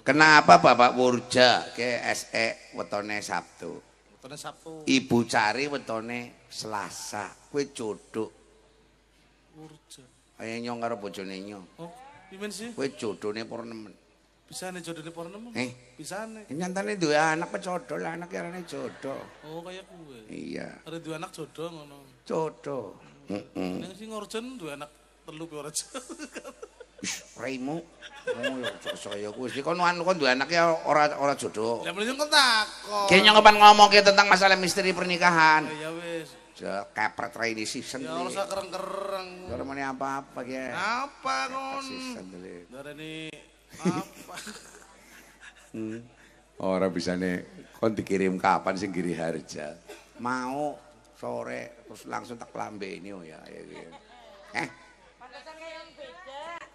Kenapa 0.00 0.56
Bapak 0.56 0.96
Wurja 0.96 1.68
ke 1.76 2.00
SE 2.16 2.72
wetone 2.72 3.20
Sabtu? 3.20 3.76
Wetone 4.16 4.36
Sabtu. 4.40 4.88
Ibu 4.88 5.18
cari 5.28 5.68
wetone 5.68 6.48
Selasa. 6.48 7.28
Kowe 7.52 7.68
jodoh. 7.76 8.32
Wurja. 9.52 10.00
Ayo 10.40 10.64
nyong 10.64 10.80
karo 10.80 10.96
bojone 10.96 11.36
nyong. 11.44 11.66
Oh, 11.76 11.92
pimen 12.32 12.48
sih? 12.48 12.72
Kowe 12.72 12.88
jodone 12.96 13.44
purnemen. 13.44 13.92
Bisa 14.48 14.72
nih 14.72 14.80
jodoh 14.80 15.04
di 15.04 15.12
purnemen? 15.12 15.52
Eh, 15.52 15.92
pisane. 15.92 16.48
Eh, 16.48 16.56
nyantane 16.56 16.96
duwe 16.96 17.20
anak 17.20 17.52
pecodo 17.52 18.00
lah, 18.00 18.16
anak 18.16 18.32
kira 18.32 18.48
jodoh. 18.64 19.44
Oh, 19.44 19.60
kaya 19.60 19.84
gue. 19.84 20.24
Iya. 20.32 20.88
Arep 20.88 21.04
duwe 21.04 21.20
anak 21.20 21.36
jodoh 21.36 21.68
ngono. 21.68 22.24
Jodoh. 22.24 22.96
Heeh. 23.28 23.44
Mm 23.52 23.60
-mm. 23.60 23.74
Ning 23.84 23.92
sing 23.92 24.08
ngurjen 24.08 24.56
duwe 24.56 24.72
anak 24.72 25.01
telu 25.26 25.44
pe 25.46 25.54
ora 25.58 25.70
Raimu. 27.42 27.82
Oh, 28.22 28.62
ya 28.62 28.94
saya 28.94 29.28
kuwi 29.34 29.50
iki 29.50 29.66
kon 29.66 29.82
anu 29.82 30.06
kon 30.06 30.14
duwe 30.14 30.30
anak 30.30 30.46
ya 30.54 30.70
ora 30.86 31.10
ora 31.18 31.34
jodoh. 31.34 31.82
Lah 31.82 31.90
mending 31.90 32.14
kon 32.14 32.30
takon. 32.30 33.10
Kayaknya 33.10 33.34
ngepan 33.34 33.56
ngomong 33.58 33.90
tentang 33.90 34.30
masalah 34.30 34.54
misteri 34.54 34.94
pernikahan. 34.94 35.66
Ya 35.74 35.90
wis. 35.90 36.30
Ja 36.54 36.86
kepret 36.86 37.34
ra 37.34 37.44
ini 37.50 37.66
season. 37.66 38.06
Ya 38.06 38.14
ora 38.14 38.46
kereng-kereng. 38.46 39.50
Ora 39.50 39.62
meneh 39.66 39.82
apa-apa 39.82 40.46
ki. 40.46 40.54
Apa 40.70 41.50
kon? 41.50 41.82
Season 41.82 42.24
dulu. 42.30 42.54
Darani 42.70 43.26
apa? 43.82 44.34
Ora 46.62 46.86
bisane 46.86 47.30
kon 47.82 47.98
dikirim 47.98 48.38
kapan 48.38 48.78
sing 48.78 48.94
Giri 48.94 49.18
Harja. 49.18 49.74
Mau 50.22 50.78
sore 51.18 51.82
terus 51.86 52.06
langsung 52.06 52.38
tak 52.38 52.54
lambeni 52.54 53.10
oh 53.10 53.26
ya. 53.26 53.42
ya, 53.50 53.60
ya. 53.66 53.90
Eh, 54.62 54.68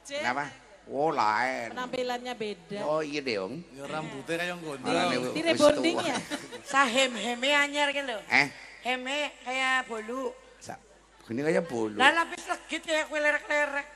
kenapa? 0.08 0.46
Oh 0.88 1.12
lain. 1.12 1.76
penampilannya 1.76 2.34
beda. 2.40 2.80
Oh 2.88 3.04
iya 3.04 3.20
dong. 3.20 3.60
Ya 3.76 3.84
rambutnya 3.92 4.36
kayak 4.40 4.52
yang 4.56 4.60
gondrong. 4.64 5.36
Di, 5.36 5.42
rebonding 5.44 5.98
ya? 6.00 6.16
Sahem-heme 6.64 7.50
anyar 7.52 7.92
ki 7.92 8.08
lho. 8.08 8.18
Eh, 8.32 8.48
Heme 8.88 9.36
kayak 9.44 9.84
bolu. 9.92 10.32
sa- 10.64 10.80
ini 11.28 11.44
kayak 11.44 11.68
bolu. 11.68 12.00
Lah 12.00 12.16
lapis 12.16 12.48
legit 12.48 12.88
kayak 12.88 13.12
kue 13.12 13.20
lerek-lerek. 13.20 13.88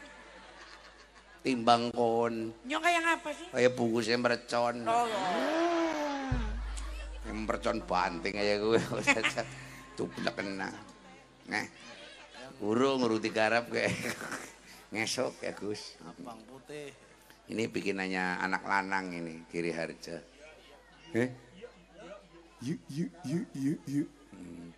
Timbang 1.42 1.96
kon. 1.96 2.52
Nyong 2.68 2.84
kayak 2.84 3.02
ngapa 3.08 3.30
sih? 3.40 3.48
Kayak 3.56 3.72
bungkusnya 3.80 4.18
mercon. 4.20 4.76
Oh, 4.84 5.08
ya. 5.08 5.20
Yang 7.32 7.40
mercon 7.48 7.78
banting 7.88 8.36
aja 8.36 8.60
gue. 8.60 8.80
Tuplek 9.96 10.36
kena. 10.36 10.70
Nah, 11.48 11.66
urung 12.60 13.00
nguruti 13.00 13.32
garap 13.32 13.72
kayak 13.72 13.96
ngesok 14.92 15.48
ya 15.48 15.52
Gus. 15.56 15.96
Abang 16.04 16.40
putih. 16.46 16.92
Ini 17.52 17.68
bikinannya 17.68 18.40
anak 18.40 18.64
lanang 18.64 19.12
ini, 19.12 19.44
Kiri 19.52 19.72
Harja. 19.76 20.20
Eh? 21.12 21.30
Yuk, 22.64 22.80
yuk, 22.88 23.12
yuk, 23.26 23.48
yuk, 23.58 23.80
yuk. 23.90 24.10
Hmm. 24.32 24.70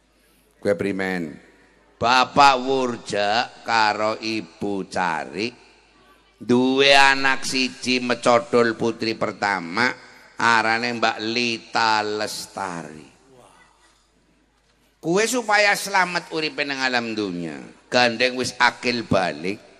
Kue 0.57 0.73
primen. 0.73 1.37
Bapak 1.99 2.55
Wurja 2.63 3.47
karo 3.63 4.17
Ibu 4.19 4.87
Cari 4.91 5.47
duwe 6.35 6.91
anak 6.91 7.47
siji 7.47 8.03
mecodol 8.03 8.75
putri 8.75 9.15
pertama 9.15 9.87
arane 10.35 10.99
Mbak 10.99 11.17
Lita 11.23 12.03
Lestari. 12.03 13.07
Kue 14.99 15.23
supaya 15.27 15.75
selamat 15.75 16.31
uripe 16.31 16.63
nang 16.63 16.79
alam 16.79 17.11
dunya, 17.11 17.59
gandeng 17.91 18.39
wis 18.39 18.55
akil 18.59 19.03
balik. 19.03 19.72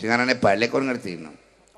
Sing 0.00 0.08
arane 0.08 0.32
balik 0.32 0.72
kon 0.72 0.88
ngerti 0.88 1.20
no? 1.20 1.28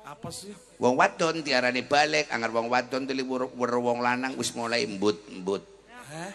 Apa 0.07 0.31
sih? 0.31 0.55
Wong 0.79 0.95
wadon 0.95 1.43
diarani 1.43 1.83
balik, 1.83 2.31
anggar 2.31 2.55
wong 2.55 2.71
wadon 2.71 3.03
tuli 3.03 3.19
weruh 3.27 3.83
wong 3.83 3.99
lanang 3.99 4.39
wis 4.39 4.55
mulai 4.55 4.87
embut-embut. 4.87 5.59
Heh? 6.07 6.31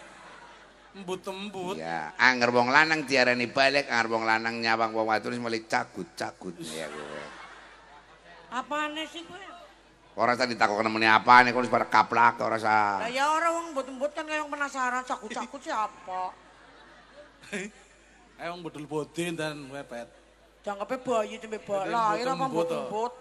Embut-embut. 1.01 1.81
Ya, 1.81 2.13
anggar 2.21 2.53
wong 2.53 2.69
lanang 2.69 3.09
diarani 3.09 3.49
balik, 3.49 3.89
anggar 3.89 4.05
wong 4.05 4.21
lanang 4.29 4.61
nyawang 4.61 4.93
wong 4.93 5.09
wadon 5.09 5.33
wis 5.33 5.41
mulai 5.41 5.65
cagut-cagut 5.65 6.53
ya 6.61 6.85
kowe. 6.85 7.23
Apane 8.53 9.09
sih? 9.09 9.25
Ora 10.13 10.37
tadi 10.37 10.53
takok 10.53 10.85
nemeni 10.85 11.09
apa 11.09 11.41
nih, 11.41 11.57
wis 11.57 11.73
pada 11.73 11.89
kaplak 11.89 12.37
ora 12.45 12.61
sa. 12.61 13.01
Lah 13.01 13.09
ya 13.09 13.33
orang 13.33 13.51
wong 13.57 13.67
mbut-mbut 13.73 14.13
kan 14.13 14.29
kayak 14.29 14.45
penasaran 14.45 15.01
cakut-cakut 15.09 15.61
siapa? 15.65 16.37
Ayo 18.37 18.53
budul 18.61 18.85
bodin 18.85 19.33
dan 19.33 19.65
wepet. 19.73 20.18
Jangan 20.59 20.83
bayi 20.85 21.35
tembe 21.39 21.57
Gede 21.57 21.87
lahir 21.87 22.25
apa 22.27 22.45
mbut-mbut, 22.45 22.67
mbut-mbut. 22.67 23.13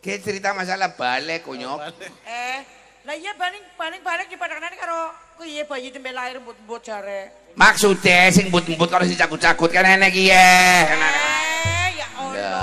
Ki 0.00 0.16
cerita 0.22 0.54
masalah 0.54 0.94
balik 0.94 1.44
kunyok. 1.44 1.78
Eh, 2.24 2.58
lah 3.02 3.16
iya 3.18 3.34
paling 3.34 3.64
paling 3.74 4.00
balik 4.00 4.30
di 4.30 4.36
padakan 4.38 4.70
karo 4.78 5.10
kuye 5.34 5.66
bayi 5.66 5.90
tembe 5.90 6.14
lahir 6.14 6.38
mbut-mbut 6.38 6.80
jare. 6.80 7.34
Maksudnya 7.58 8.30
sing 8.30 8.48
embut-embut 8.48 8.86
kalau 8.86 9.02
si 9.02 9.18
cagut-cagut 9.18 9.70
kan 9.74 9.82
enek 9.82 10.14
iki 10.14 10.30
ya. 10.30 10.46
Eh, 10.94 11.88
ya 11.98 12.06
Allah. 12.14 12.38
Ya, 12.38 12.62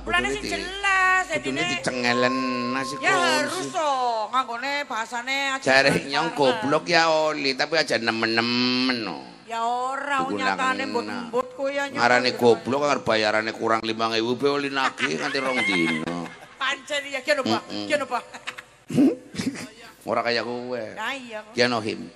kudune 0.00 0.28
sing 0.32 0.42
di- 0.42 0.52
jelas 0.56 1.24
Kudune 1.32 1.62
dicengelen 1.64 2.36
nasi 2.72 2.94
Ya 3.00 3.12
harus 3.16 3.68
toh, 3.68 4.28
nganggone 4.32 4.84
bahasane 4.88 5.36
aja. 5.56 5.64
Jare 5.64 6.08
nyong 6.08 6.32
goblok 6.32 6.88
ya 6.88 7.08
oli, 7.12 7.52
tapi 7.52 7.76
aja 7.76 8.00
nemen-nemen 8.00 9.04
no. 9.04 9.18
Ya 9.44 9.60
ora, 9.60 10.24
Digunakan 10.24 10.56
nyatane 10.56 10.84
mbut-mbut 10.88 11.41
kuwi 11.41 11.41
ya. 11.41 11.41
Ngarane 11.58 12.32
goblok 12.34 12.80
kan 12.88 13.00
bayarane 13.04 13.52
kurang 13.52 13.84
5000 13.84 14.40
be 14.40 14.48
oli 14.48 14.70
nagih 14.72 15.20
nganti 15.20 15.38
rong 15.38 15.58
dino. 15.66 16.18
Pancen 16.56 17.02
ya 17.10 17.20
kene 17.20 17.42
Pak, 17.44 17.62
kene 17.68 18.04
Pak. 18.06 18.24
Ora 20.02 20.20
kaya 20.26 20.42
kowe. 20.42 20.82
Nah 20.98 21.14
iya. 21.14 21.46
Janohim. 21.54 22.10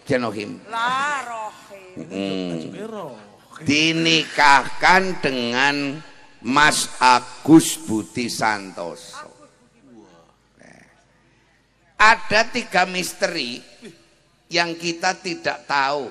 Lah 0.66 1.22
rohim. 1.22 2.02
Hmm. 2.10 3.14
Dinikahkan 3.62 5.22
dengan 5.22 6.02
Mas 6.42 6.90
Agus 6.98 7.78
Budi 7.78 8.26
Santoso. 8.26 9.30
Nah. 10.58 10.86
Ada 11.96 12.50
tiga 12.50 12.84
misteri 12.90 13.62
yang 14.50 14.74
kita 14.74 15.16
tidak 15.22 15.64
tahu 15.64 16.10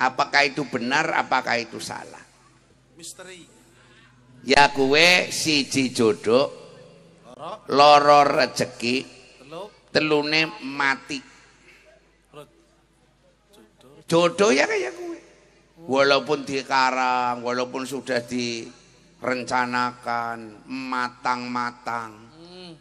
apakah 0.00 0.48
itu 0.48 0.64
benar, 0.68 1.12
apakah 1.16 1.60
itu 1.60 1.76
salah. 1.80 2.29
Misteri. 3.00 3.48
Ya 4.44 4.68
kue 4.76 5.32
siji 5.32 5.88
jodoh, 5.88 6.52
Loro. 7.72 8.28
rezeki, 8.28 9.08
Telu. 9.40 9.72
telune 9.88 10.52
mati. 10.68 11.16
Jodoh 14.04 14.52
ya 14.52 14.68
kayak 14.68 14.92
gue. 14.92 15.16
Walaupun 15.88 16.44
dikarang, 16.44 17.40
walaupun 17.40 17.88
sudah 17.88 18.20
direncanakan, 18.20 20.68
matang-matang. 20.68 22.12
Hmm. 22.36 22.76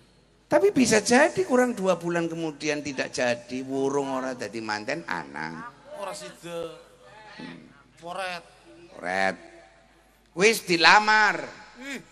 Tapi 0.52 0.76
bisa 0.76 1.00
jadi 1.00 1.48
kurang 1.48 1.80
dua 1.80 1.96
bulan 1.96 2.28
kemudian 2.28 2.84
tidak 2.84 3.16
jadi, 3.16 3.64
burung 3.64 4.12
orang 4.12 4.36
jadi 4.36 4.60
manten 4.60 5.00
anak. 5.08 5.72
Ora 5.96 6.12
sida. 6.12 6.76
Poret. 8.04 8.44
Red. 9.00 9.49
Wis 10.38 10.66
dilamar. 10.66 11.46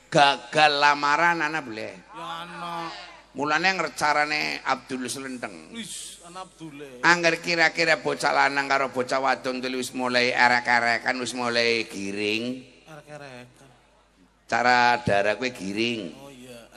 Gagal 0.07 0.71
lamaran 0.79 1.43
anak 1.43 1.61
boleh. 1.67 1.93
Ya 1.93 2.27
anak. 2.47 2.89
Mulanya 3.37 3.77
ngercarane 3.77 4.65
Abdul 4.65 5.05
Selendeng. 5.05 5.69
Wis, 5.75 6.23
anak 6.25 6.49
Abdule. 6.49 7.03
Angger 7.05 7.37
kira-kira 7.37 8.01
bocah 8.01 8.33
lanang 8.33 8.65
karo 8.65 8.89
bocah 8.89 9.21
wadon 9.21 9.61
telu 9.61 9.77
wis 9.77 9.93
mulai 9.93 10.33
erek-erekan 10.33 11.21
wis 11.21 11.37
mulai 11.37 11.85
giring. 11.85 12.65
Cara 14.47 15.03
darah 15.03 15.35
kue 15.35 15.51
giring. 15.51 16.15
Oh 16.23 16.31
iya, 16.31 16.71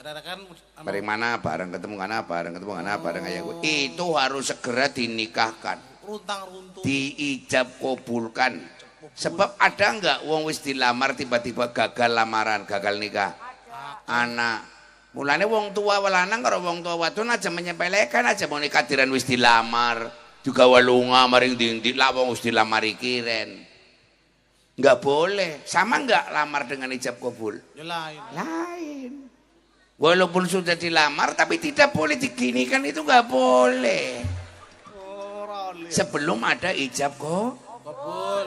Bareng 0.83 1.07
mana 1.07 1.39
bareng 1.39 1.71
ketemu 1.71 1.95
kana 1.95 2.27
bareng 2.27 2.53
ketemu 2.59 2.73
kana 2.77 2.93
bareng 2.99 3.23
kayak 3.23 3.41
gue. 3.41 3.55
Itu 3.63 4.05
harus 4.19 4.51
segera 4.51 4.91
dinikahkan. 4.91 5.79
runtang 6.03 6.41
runtuh. 6.51 6.83
Diijab 6.83 7.79
kabulkan. 7.79 8.80
Sebab 9.15 9.59
ada 9.59 9.85
enggak 9.91 10.19
wong 10.25 10.47
wis 10.47 10.63
dilamar 10.63 11.13
tiba-tiba 11.13 11.69
gagal 11.75 12.11
lamaran, 12.11 12.63
gagal 12.63 12.95
nikah. 12.97 13.35
Anak. 14.07 14.67
Mulane 15.11 15.43
wong 15.43 15.75
tua 15.75 15.99
lanang 15.99 16.39
karo 16.39 16.63
wong 16.63 16.79
tua 16.79 16.95
wadon 16.95 17.35
aja 17.35 17.51
menyepelekan 17.51 18.31
aja 18.31 18.47
mau 18.47 18.57
nikah 18.57 18.87
diran 18.87 19.11
wis 19.11 19.27
dilamar. 19.27 20.07
Juga 20.41 20.65
walunga 20.65 21.27
maring 21.29 21.53
dindi 21.53 21.93
lah 21.93 22.15
wong 22.15 22.31
wis 22.33 22.41
dilamar 22.41 22.87
kiren. 22.95 23.61
Enggak 24.79 24.97
boleh. 25.03 25.61
Sama 25.67 25.99
enggak 26.01 26.31
lamar 26.31 26.65
dengan 26.65 26.89
ijab 26.95 27.19
kabul? 27.19 27.59
Ya 27.75 27.83
lain. 27.85 28.21
Lain. 28.33 29.11
Walaupun 30.01 30.49
sudah 30.49 30.73
dilamar 30.73 31.37
tapi 31.37 31.61
tidak 31.61 31.93
boleh 31.93 32.17
diginikan 32.17 32.81
itu 32.81 33.05
nggak 33.05 33.29
boleh. 33.29 34.25
Sebelum 35.93 36.41
ada 36.41 36.73
ijab 36.73 37.21
kok. 37.21 37.70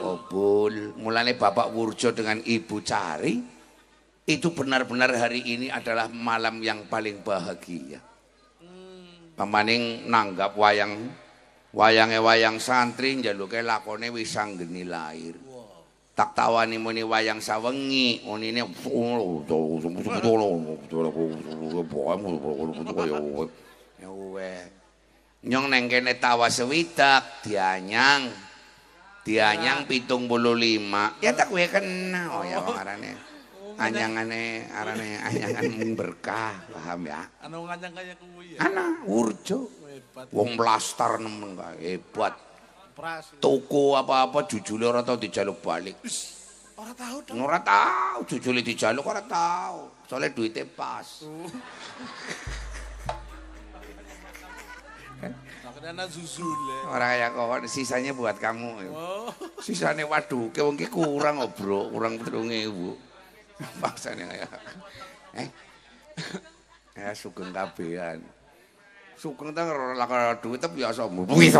Kabul. 0.05 0.93
Mulanya 1.01 1.33
Bapak 1.33 1.73
Wurjo 1.73 2.13
dengan 2.13 2.37
Ibu 2.37 2.77
Cari 2.85 3.41
itu 4.29 4.47
benar-benar 4.53 5.09
hari 5.17 5.41
ini 5.41 5.73
adalah 5.73 6.05
malam 6.09 6.61
yang 6.61 6.85
paling 6.85 7.25
bahagia. 7.25 7.97
Pemaning 9.33 10.05
nanggap 10.05 10.53
wayang 10.53 11.09
wayange 11.73 12.21
wayang 12.21 12.61
santri 12.61 13.17
njaluke 13.17 13.65
lakone 13.65 14.13
wis 14.13 14.37
anggeni 14.37 14.85
lahir. 14.85 15.35
Tak 16.15 16.31
tawani 16.31 16.79
muni 16.79 17.03
wayang 17.03 17.43
sawengi, 17.43 18.23
unine. 18.23 18.63
Nyong 25.45 25.69
neng 25.69 25.85
kene 25.85 26.17
tawa 26.17 26.49
sewidak 26.49 27.45
dianyang. 27.45 28.44
Dianyang 29.25 29.89
pitung 29.89 30.29
puluh 30.29 30.53
lima. 30.53 31.17
Ya 31.17 31.33
tak 31.33 31.49
gue 31.49 31.65
kena. 31.65 32.29
Oh 32.29 32.45
ya 32.45 32.61
wong 32.61 32.77
arane. 32.77 33.11
Anyangane 33.75 34.69
arane 34.71 35.19
anyangan 35.19 35.97
berkah, 35.97 36.53
paham 36.71 37.09
ya? 37.09 37.25
Ano 37.41 37.65
nganyang 37.65 37.91
kaya 37.91 38.13
kuwi 38.21 38.55
ya. 38.55 38.69
Ana 38.69 39.01
urjo. 39.03 39.67
Wong 40.29 40.53
blastar 40.55 41.17
nemen 41.17 41.57
kae 41.57 41.97
hebat. 41.97 42.37
Toko 43.43 43.99
apa-apa 43.99 44.47
jujule 44.47 44.87
ora 44.87 45.03
tau 45.03 45.19
dijaluk 45.19 45.59
balik. 45.59 45.99
Ora 46.79 46.95
tahu 46.95 47.17
dong. 47.27 47.41
Ora 47.43 47.59
tau 47.59 48.23
jujule 48.23 48.63
dijaluk 48.63 49.03
ora 49.03 49.25
tau. 49.25 49.91
Soale 50.07 50.31
duite 50.31 50.63
pas. 50.63 51.25
Makanya 55.75 56.07
anak 56.07 56.07
zuzule. 56.07 56.87
Ora 56.87 57.11
kaya 57.11 57.27
kok 57.35 57.67
sisanya 57.67 58.15
buat 58.15 58.39
kamu. 58.39 58.95
Oh. 58.95 59.27
Sisane 59.59 60.07
waduh, 60.07 60.47
ke 60.55 60.63
wong 60.63 60.79
ki 60.79 60.87
kurang 60.87 61.43
oh, 61.43 61.51
Bro, 61.51 61.91
kurang 61.91 62.15
3000. 62.15 62.95
Paksane 63.83 64.23
kaya. 64.23 64.47
Eh. 65.35 65.51
Ya 66.95 67.11
sugeng 67.11 67.51
kabehan. 67.51 68.23
Sugeng 69.19 69.51
ta 69.51 69.67
ora 69.67 69.99
lakar 69.99 70.39
duit 70.39 70.63
tapi 70.63 70.79
biasa. 70.79 71.11
Bisa. 71.11 71.59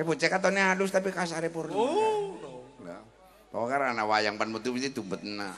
bocah 0.00 0.28
katone 0.32 0.64
halus 0.64 0.96
tapi 0.96 1.12
kasare 1.12 1.52
purna. 1.52 1.76
Oh. 1.76 2.40
Lah. 2.88 3.04
Pokoke 3.52 3.76
ana 3.76 4.08
wayang 4.08 4.40
pan 4.40 4.48
metu 4.48 4.72
mesti 4.72 4.96
tumbetna. 4.96 5.52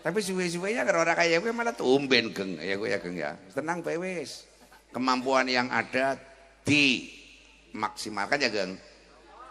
Tapi 0.00 0.24
suwe-suwenya 0.24 0.88
kalau 0.88 1.04
ora 1.04 1.12
kaya 1.12 1.36
gue 1.36 1.52
malah 1.52 1.76
tumben 1.76 2.32
geng 2.32 2.56
ya 2.64 2.80
gue 2.80 2.88
ya 2.88 2.96
geng 2.96 3.12
ya. 3.12 3.36
Tenang 3.52 3.84
bae 3.84 4.00
wis. 4.00 4.48
Kemampuan 4.88 5.46
yang 5.48 5.68
ada 5.68 6.16
dimaksimalkan 6.64 8.40
ya 8.40 8.50
geng. 8.50 8.72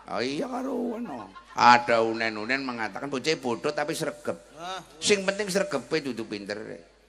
Oh 0.07 0.23
iya 0.23 0.47
karo 0.47 0.97
ono. 0.97 1.29
Ada 1.57 1.99
unen-unen 2.05 2.63
mengatakan 2.63 3.11
bocah 3.11 3.35
bodoh 3.41 3.73
tapi 3.75 3.91
sregep. 3.91 4.37
Ah, 4.55 4.79
Sing 5.03 5.27
penting 5.27 5.51
sregepe 5.51 5.99
dudu 5.99 6.23
pinter. 6.23 6.55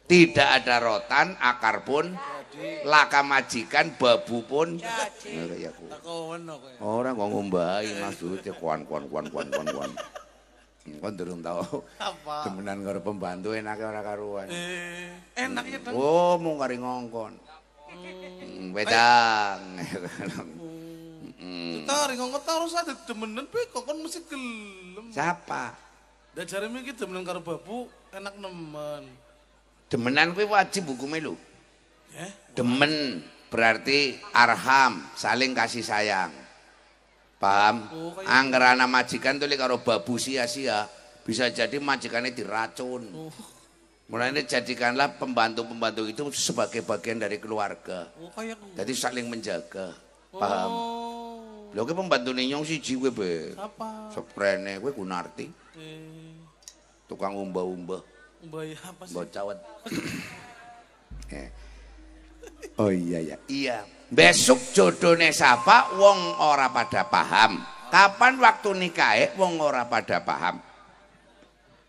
Tidak 0.08 0.48
ada 0.48 0.80
rotan, 0.80 1.36
akar 1.36 1.84
pun, 1.84 2.16
laka 2.88 3.20
majikan, 3.20 3.92
babu 4.00 4.40
pun. 4.40 4.80
Ya 4.80 5.04
kaya 5.44 5.68
ku. 5.76 5.84
tak 5.92 6.00
kono 6.00 6.56
kowe. 6.56 6.72
Ora 6.80 7.12
kok 7.12 7.28
ngombahi 7.28 8.00
maksudnya 8.00 8.56
kuan 8.56 8.88
kuan 8.88 9.04
kuan 9.12 9.28
kuan 9.28 9.52
kuan 9.52 9.68
kuan. 9.68 9.92
Kon 10.88 11.12
durung 11.12 11.44
tau 11.44 11.84
temenan 12.48 12.80
karo 12.80 13.04
pembantu 13.04 13.52
enake 13.52 13.84
ora 13.84 14.00
karuan. 14.00 14.48
Eh, 14.48 15.12
enak 15.36 15.64
ya. 15.68 15.78
Oh, 15.92 16.40
mung 16.40 16.56
kari 16.56 16.80
ngongkon. 16.80 17.36
Hmm, 18.08 18.74
Wedang. 18.74 19.62
Hmm. 21.38 21.86
Tari 21.86 22.14
ngomong 22.18 22.42
harus 22.42 22.74
ada 22.74 22.92
demenan 23.06 23.46
pe 23.48 23.70
kok 23.70 23.86
kon 23.86 24.02
mesti 24.02 24.20
gelem. 24.26 25.08
Siapa? 25.14 25.72
Dan 26.34 26.44
jare 26.44 26.66
iki 26.68 26.92
demenan 26.92 27.24
karo 27.24 27.40
babu 27.40 27.88
enak 28.12 28.34
nemen. 28.36 29.04
Demenan 29.88 30.36
kuwi 30.36 30.44
wajib 30.44 30.84
hukume 30.92 31.22
lho. 31.22 31.34
Ya. 32.12 32.28
Demen 32.52 33.24
berarti 33.48 34.20
arham, 34.36 35.00
saling 35.16 35.56
kasih 35.56 35.84
sayang. 35.84 36.32
Paham? 37.38 37.86
Oh, 37.94 38.10
kayak- 38.18 38.28
Angger 38.28 38.74
majikan 38.90 39.38
tuh 39.38 39.46
karo 39.54 39.80
babu 39.80 40.18
sia-sia, 40.18 40.90
bisa 41.22 41.48
jadi 41.48 41.78
majikannya 41.78 42.34
diracun. 42.34 43.08
Oh, 43.14 43.30
Mulanya 44.08 44.40
jadikanlah 44.40 45.20
pembantu-pembantu 45.20 46.08
itu 46.08 46.22
sebagai 46.32 46.80
bagian 46.80 47.20
dari 47.20 47.36
keluarga. 47.36 48.08
oh 48.16 48.32
kayak. 48.32 48.56
Jadi 48.72 48.92
saling 48.96 49.28
menjaga. 49.28 49.92
Paham? 50.32 50.70
Oh. 50.72 51.68
Lho 51.76 51.84
ki 51.84 51.92
pembantu 51.92 52.32
nyong 52.32 52.64
siji 52.64 52.96
kowe 52.96 53.12
be. 53.12 53.52
Apa? 53.52 54.08
Seprene 54.08 54.80
kowe 54.80 54.88
Gunarti, 54.96 55.44
Eh, 55.76 56.40
tukang 57.04 57.36
umbah-umbah, 57.36 58.00
mbaya 58.48 58.74
apa 58.80 59.04
sih? 59.04 59.14
cawet. 59.28 59.58
Eh. 61.28 61.48
Oh 62.80 62.88
iya 62.88 63.20
ya. 63.20 63.36
Iya. 63.52 63.84
Besok 64.08 64.72
jodone 64.72 65.28
sapa 65.28 65.92
wong 66.00 66.40
ora 66.40 66.72
pada 66.72 67.04
paham. 67.04 67.60
Kapan 67.92 68.40
waktu 68.40 68.72
nikahe 68.72 69.36
wong 69.36 69.60
ora 69.60 69.84
pada 69.84 70.24
paham. 70.24 70.56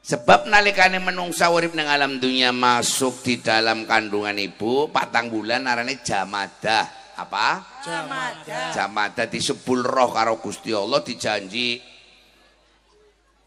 Sebab 0.10 0.50
nalikane 0.50 0.98
menungsa 0.98 1.54
urip 1.54 1.78
ning 1.78 1.86
alam 1.86 2.18
dunia 2.18 2.50
masuk 2.50 3.22
di 3.22 3.38
dalam 3.46 3.86
kandungan 3.86 4.34
ibu 4.42 4.90
patang 4.90 5.30
bulan 5.30 5.70
arane 5.70 6.02
jamadah. 6.02 7.14
Apa? 7.14 7.62
Jamadah. 7.86 8.74
Jamadah 8.74 9.30
disebul 9.30 9.86
roh 9.86 10.10
karo 10.10 10.42
Gusti 10.42 10.74
Allah 10.74 11.06
dijanji 11.06 11.78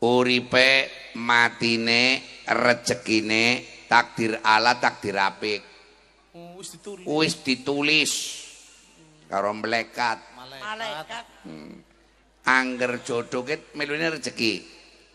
uripe 0.02 0.70
matine 1.18 2.22
rezekine 2.46 3.62
takdir 3.86 4.38
Allah 4.42 4.74
takdir 4.78 5.14
apik 5.14 5.62
wis 6.58 6.74
ditulis. 6.74 7.06
wis 7.06 7.34
ditulis 7.38 8.12
karo 9.30 9.54
melekat 9.54 10.18
Malaikat. 10.34 11.24
angger 12.42 12.92
jodoh 13.06 13.46
ket 13.46 13.70
melune 13.78 14.18
rezeki 14.18 14.52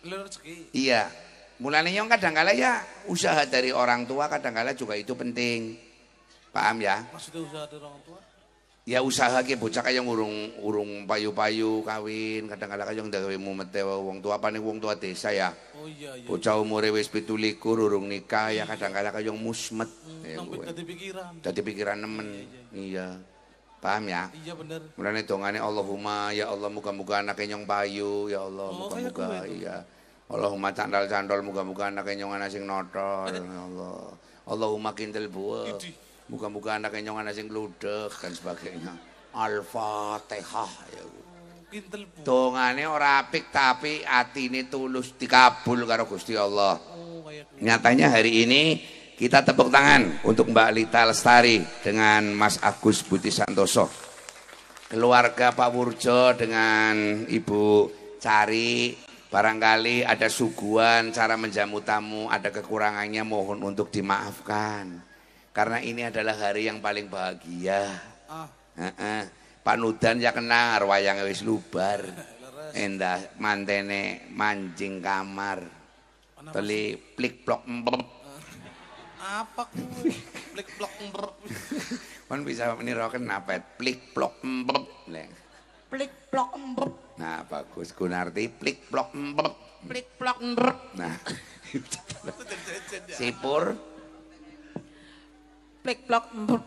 Lho 0.07 0.23
rezeki. 0.23 0.71
iya 0.71 1.11
mulane 1.57 1.89
yang 1.89 2.05
kadang-kala 2.05 2.53
ya 2.53 2.77
usaha 3.05 3.41
dari 3.43 3.69
orang 3.69 4.05
tua 4.05 4.27
kadang-kala 4.27 4.71
juga 4.71 4.93
itu 4.93 5.11
penting 5.11 5.73
paham 6.49 6.77
ya 6.79 7.01
Maksudnya 7.09 7.41
usaha 7.43 7.65
dari 7.65 7.81
orang 7.81 8.01
tua? 8.03 8.19
ya 8.87 8.99
usaha 9.01 9.41
ki 9.41 9.57
bocah 9.57 9.83
kaya 9.83 9.99
urung 9.99 10.31
urung 10.61 11.03
payu-payu 11.03 11.83
kawin 11.83 12.47
kadang-kala 12.47 12.87
kaya 12.87 13.03
gawe 13.03 13.35
mumete 13.35 13.83
wong 13.83 14.21
tua 14.21 14.37
paling 14.37 14.63
wong 14.63 14.79
tua 14.79 14.95
desa 14.95 15.27
ya 15.29 15.51
Oh 15.75 15.83
iya 15.85 16.15
iya. 16.15 16.23
bocah 16.23 16.55
umure 16.55 16.87
wis 16.89 17.11
17 17.11 17.27
urung 17.59 18.07
nikah 18.07 18.47
ya 18.49 18.63
kadang-kala 18.63 19.11
kaya 19.11 19.29
musmet 19.29 19.91
ya 20.23 20.39
Sampai 20.39 20.55
kuwe. 20.55 20.65
tadi 20.65 20.81
pikiran. 20.85 21.31
dadi 21.41 21.61
pikiran 21.61 21.97
nemen 21.99 22.27
iya 22.71 23.19
paham 23.77 24.07
ya 24.07 24.31
Iya 24.33 24.53
bener. 24.55 24.81
Mulane 24.95 25.21
dongane 25.21 25.59
Allahumma 25.59 26.31
ya 26.31 26.47
Allah 26.47 26.65
muga-muga 26.67 27.19
anake 27.19 27.43
nyong 27.43 27.65
payu 27.65 28.25
ya 28.25 28.41
Allah 28.41 28.71
Oh, 28.71 28.87
muga-muga 28.87 29.11
kayak 29.11 29.43
gue 29.43 29.57
iya. 29.57 29.75
Allahumma 30.27 30.75
candal-candol 30.75 31.39
muga-muga 31.39 31.87
anake 31.87 32.19
nyong 32.19 32.35
ana 32.35 32.51
sing 32.51 32.67
notol 32.67 33.31
ya 33.31 33.39
Allah. 33.39 34.11
Allahumma 34.43 34.91
kintil 34.91 35.31
buah. 35.31 35.71
Idih. 35.71 35.95
Muga-muga 36.27 36.75
anake 36.75 36.99
nyong 36.99 37.23
ana 37.23 37.31
sing 37.31 37.47
gludeg 37.47 38.11
dan 38.19 38.35
sebagainya. 38.35 38.91
Al-Fatihah 39.31 40.71
ya. 40.91 41.03
Kintel 41.67 42.07
bu. 42.07 42.23
Dongane 42.23 42.83
ora 42.87 43.19
apik 43.23 43.51
tapi 43.51 43.99
atine 44.03 44.71
tulus 44.71 45.11
dikabul 45.19 45.83
karo 45.83 46.07
Gusti 46.07 46.35
Allah. 46.35 46.79
Oh 46.79 47.23
ku. 47.23 47.63
Nyatanya 47.63 48.07
hari 48.11 48.47
ini 48.47 48.79
kita 49.19 49.43
tepuk 49.43 49.67
tangan 49.71 50.23
untuk 50.23 50.47
Mbak 50.51 50.69
Lita 50.75 51.03
Lestari 51.07 51.59
dengan 51.83 52.35
Mas 52.35 52.59
Agus 52.63 53.03
Budi 53.03 53.31
Santoso. 53.31 53.91
Keluarga 54.87 55.51
Pak 55.51 55.69
Wurjo 55.71 56.35
dengan 56.39 57.27
Ibu 57.27 57.91
Cari. 58.19 59.06
Barangkali 59.27 60.07
ada 60.07 60.31
suguhan 60.31 61.11
cara 61.11 61.35
menjamu 61.35 61.83
tamu, 61.83 62.31
ada 62.31 62.47
kekurangannya 62.47 63.27
mohon 63.27 63.59
untuk 63.59 63.91
dimaafkan. 63.91 65.03
Karena 65.51 65.83
ini 65.83 66.07
adalah 66.07 66.37
hari 66.37 66.71
yang 66.71 66.79
paling 66.79 67.11
bahagia. 67.11 67.91
Ah, 68.31 68.47
Heeh. 68.79 69.27
Pak 69.67 69.75
Nudan 69.75 70.23
ya 70.23 70.31
kena 70.31 70.79
wayang 70.79 71.27
wis 71.27 71.43
lubar. 71.43 72.07
Endah 72.71 73.19
mantene 73.35 74.31
mancing 74.31 75.03
kamar. 75.03 75.59
Teli 76.55 76.95
plik 76.95 77.43
plok 77.43 77.67
mbep. 77.67 78.03
apa 79.27 79.67
ku? 79.67 79.83
Blik 80.55 80.71
blok 80.79 80.93
ember. 81.03 81.35
Kan 82.31 82.47
bisa 82.47 82.71
menirukan 82.79 83.27
apa? 83.27 83.59
Plik 83.59 84.15
plok 84.15 84.39
mbep. 84.39 84.87
Plik 85.87 86.11
plok 86.27 86.51
embep. 86.59 86.91
Nah, 87.17 87.47
bagus 87.47 87.95
Gunarti 87.95 88.51
plik 88.51 88.91
plok 88.91 89.15
mbep. 89.15 89.53
Plik 89.87 90.07
plok 90.19 90.37
ndrek. 90.43 90.77
Nah. 90.99 91.15
Sipur. 93.17 93.71
Plik 95.81 96.03
plok 96.03 96.25
mbrep. 96.35 96.63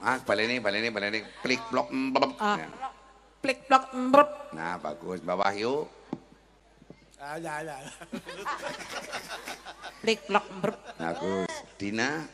Ah, 0.00 0.16
baleni 0.24 0.56
baleni 0.64 0.88
baleni 0.88 1.20
plik 1.44 1.60
plok 1.68 1.92
mbep. 1.92 2.32
Ah. 2.40 2.56
Nah. 2.56 2.90
Plik 3.44 3.68
plok 3.68 3.92
mbrep. 3.92 4.30
Nah, 4.56 4.80
bagus. 4.80 5.20
Mbak 5.20 5.36
Wahyu. 5.36 5.84
Ah, 7.20 7.36
ya 7.36 7.60
ya. 7.60 7.76
Plik 10.02 10.24
plok 10.24 10.46
mbrep. 10.48 10.76
Bagus. 10.96 11.52
Dina. 11.76 12.24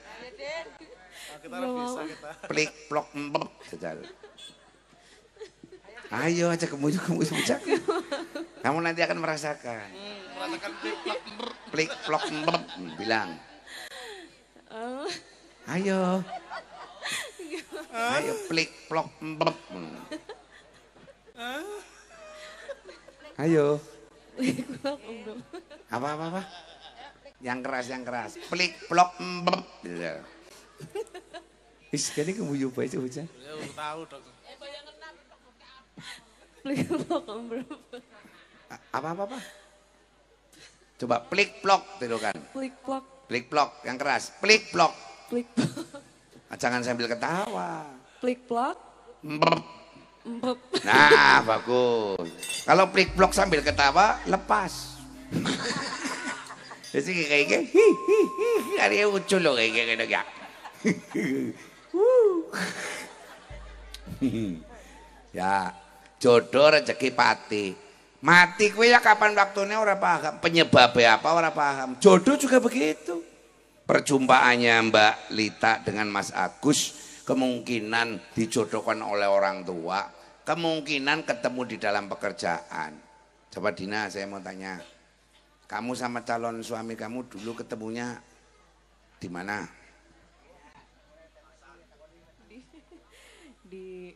Kita 1.42 1.54
harus 1.58 1.70
bisa 1.74 2.00
kita. 2.06 2.30
Plik 2.46 2.70
plok 2.86 3.08
mbep. 3.10 3.46
Sejal. 3.66 3.98
Ayo 6.12 6.52
aja 6.52 6.68
kemuju 6.68 7.00
kemuju 7.00 7.32
bocah. 7.32 7.60
Kamu 8.60 8.84
nanti 8.84 9.00
akan 9.00 9.16
merasakan. 9.16 9.88
Merasakan 10.36 10.72
plek-plek 10.84 11.20
brr. 11.40 11.52
Plik 11.72 11.90
plok 12.04 12.24
bilang. 13.00 13.32
Ayo. 15.72 16.20
Ayo 17.92 18.32
plik 18.44 18.70
plok 18.92 19.08
mrep. 19.24 19.56
Ayo. 23.40 23.80
Apa 25.88 26.08
apa 26.12 26.24
apa? 26.28 26.42
Yang 27.40 27.58
keras 27.64 27.86
yang 27.88 28.04
keras. 28.04 28.36
Plik 28.52 28.76
plok 28.84 29.16
mrep. 29.16 29.64
Gitu. 29.80 30.12
Is 31.88 32.12
kene 32.12 32.36
kemuju 32.36 32.68
bae 32.68 32.92
bocah. 32.92 33.24
Ya 33.24 33.52
tahu 33.72 34.00
dong. 34.12 34.24
Plek 36.62 36.86
brep. 37.50 37.70
Apa 38.90 39.08
apa 39.12 39.22
apa? 39.26 39.38
Coba 40.96 41.16
plik 41.20 41.58
plok 41.58 41.98
gitu 41.98 42.16
kan. 42.16 42.36
Plik 42.54 42.78
plok, 42.78 43.04
Plik 43.26 43.44
plok 43.46 43.82
yang 43.82 43.98
keras. 43.98 44.30
Plik 44.38 44.70
plok. 44.70 44.94
plik 45.26 45.48
plok, 45.50 45.98
Ah, 46.46 46.56
Jangan 46.56 46.84
sambil 46.84 47.08
ketawa. 47.08 47.88
plik 48.20 48.46
plok. 48.46 48.76
Nah, 50.84 51.42
bagus. 51.42 52.28
Kalau 52.62 52.86
plik 52.88 53.10
plok 53.12 53.32
sambil 53.32 53.58
ketawa, 53.60 54.22
lepas. 54.24 54.94
Jadi 56.92 57.24
kayak 57.24 57.46
kayak 57.48 57.64
hi 57.66 57.86
hi 57.88 58.18
hi 58.36 58.50
hari 58.76 58.96
lucu 59.02 59.40
loh 59.40 59.56
kayak 59.56 59.72
kayak 59.72 59.88
gitu 59.90 60.06
ya. 60.14 60.22
Wuh. 61.90 62.52
ya, 65.32 65.72
jodoh 66.22 66.70
rezeki 66.70 67.10
pati. 67.10 67.74
Mati 68.22 68.70
kue 68.70 68.86
ya 68.86 69.02
kapan 69.02 69.34
waktunya 69.34 69.82
ora 69.82 69.98
paham, 69.98 70.38
penyebabnya 70.38 71.18
apa 71.18 71.28
ora 71.34 71.50
paham. 71.50 71.98
Jodoh 71.98 72.38
juga 72.38 72.62
begitu. 72.62 73.18
Perjumpaannya 73.82 74.94
Mbak 74.94 75.14
Lita 75.34 75.82
dengan 75.82 76.06
Mas 76.06 76.30
Agus 76.30 76.94
kemungkinan 77.26 78.38
dijodohkan 78.38 79.02
oleh 79.02 79.26
orang 79.26 79.66
tua, 79.66 80.06
kemungkinan 80.46 81.26
ketemu 81.26 81.60
di 81.66 81.76
dalam 81.82 82.06
pekerjaan. 82.06 82.94
Coba 83.50 83.74
Dina, 83.74 84.06
saya 84.06 84.30
mau 84.30 84.38
tanya. 84.38 84.78
Kamu 85.66 85.98
sama 85.98 86.22
calon 86.22 86.62
suami 86.62 86.94
kamu 86.94 87.26
dulu 87.26 87.58
ketemunya 87.58 88.22
di 89.18 89.26
mana? 89.26 89.66
Di 93.66 94.14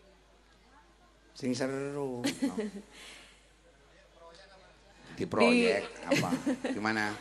Sing 1.37 1.53
seru. 1.53 2.25
Di 5.17 5.25
proyek 5.29 5.85
apa? 6.09 6.33
Di 6.73 6.81
mana? 6.81 7.13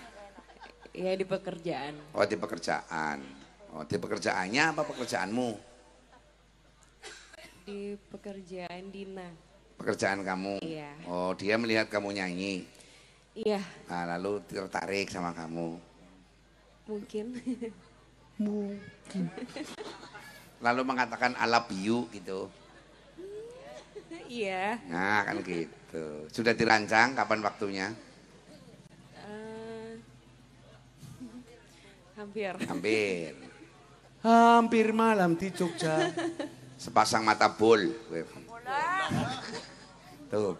ya 0.95 1.11
di 1.11 1.27
pekerjaan. 1.27 2.15
Oh 2.15 2.23
di 2.23 2.39
pekerjaan. 2.39 3.19
Oh 3.75 3.83
di 3.83 3.99
pekerjaannya 3.99 4.63
apa 4.71 4.87
pekerjaanmu? 4.87 5.49
Di 7.67 7.99
pekerjaan 8.07 8.83
Dina. 8.95 9.27
Pekerjaan 9.75 10.23
kamu. 10.23 10.63
Iya. 10.63 10.95
Oh 11.11 11.35
dia 11.35 11.59
melihat 11.59 11.91
kamu 11.91 12.15
nyanyi. 12.15 12.63
Iya, 13.35 13.59
Nah, 13.91 14.15
lalu 14.15 14.39
tertarik 14.47 15.11
sama 15.11 15.35
kamu. 15.35 15.75
mungkin. 16.87 17.35
Lalu 20.63 20.81
mengatakan 20.87 21.35
I 21.35 21.45
love 21.51 21.67
you 21.75 22.07
gitu. 22.15 22.47
Iya. 24.29 24.81
Nah 24.89 25.25
kan 25.25 25.37
gitu. 25.45 26.27
Sudah 26.33 26.53
dirancang 26.57 27.13
kapan 27.13 27.39
waktunya? 27.45 27.87
Eh, 29.25 29.91
hampir. 32.17 32.53
Hampir. 32.65 33.31
Hampir 34.25 34.87
malam 34.91 35.37
di 35.37 35.53
Jogja. 35.53 36.09
Sepasang 36.83 37.23
mata 37.23 37.47
bol. 37.53 37.79
Tuh. 40.29 40.57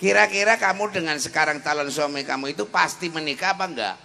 Kira-kira 0.00 0.58
kamu 0.58 0.90
dengan 0.90 1.16
sekarang 1.20 1.62
calon 1.62 1.92
suami 1.92 2.26
kamu 2.26 2.56
itu 2.56 2.66
pasti 2.66 3.06
menikah 3.12 3.54
apa 3.54 3.64
enggak? 3.70 3.96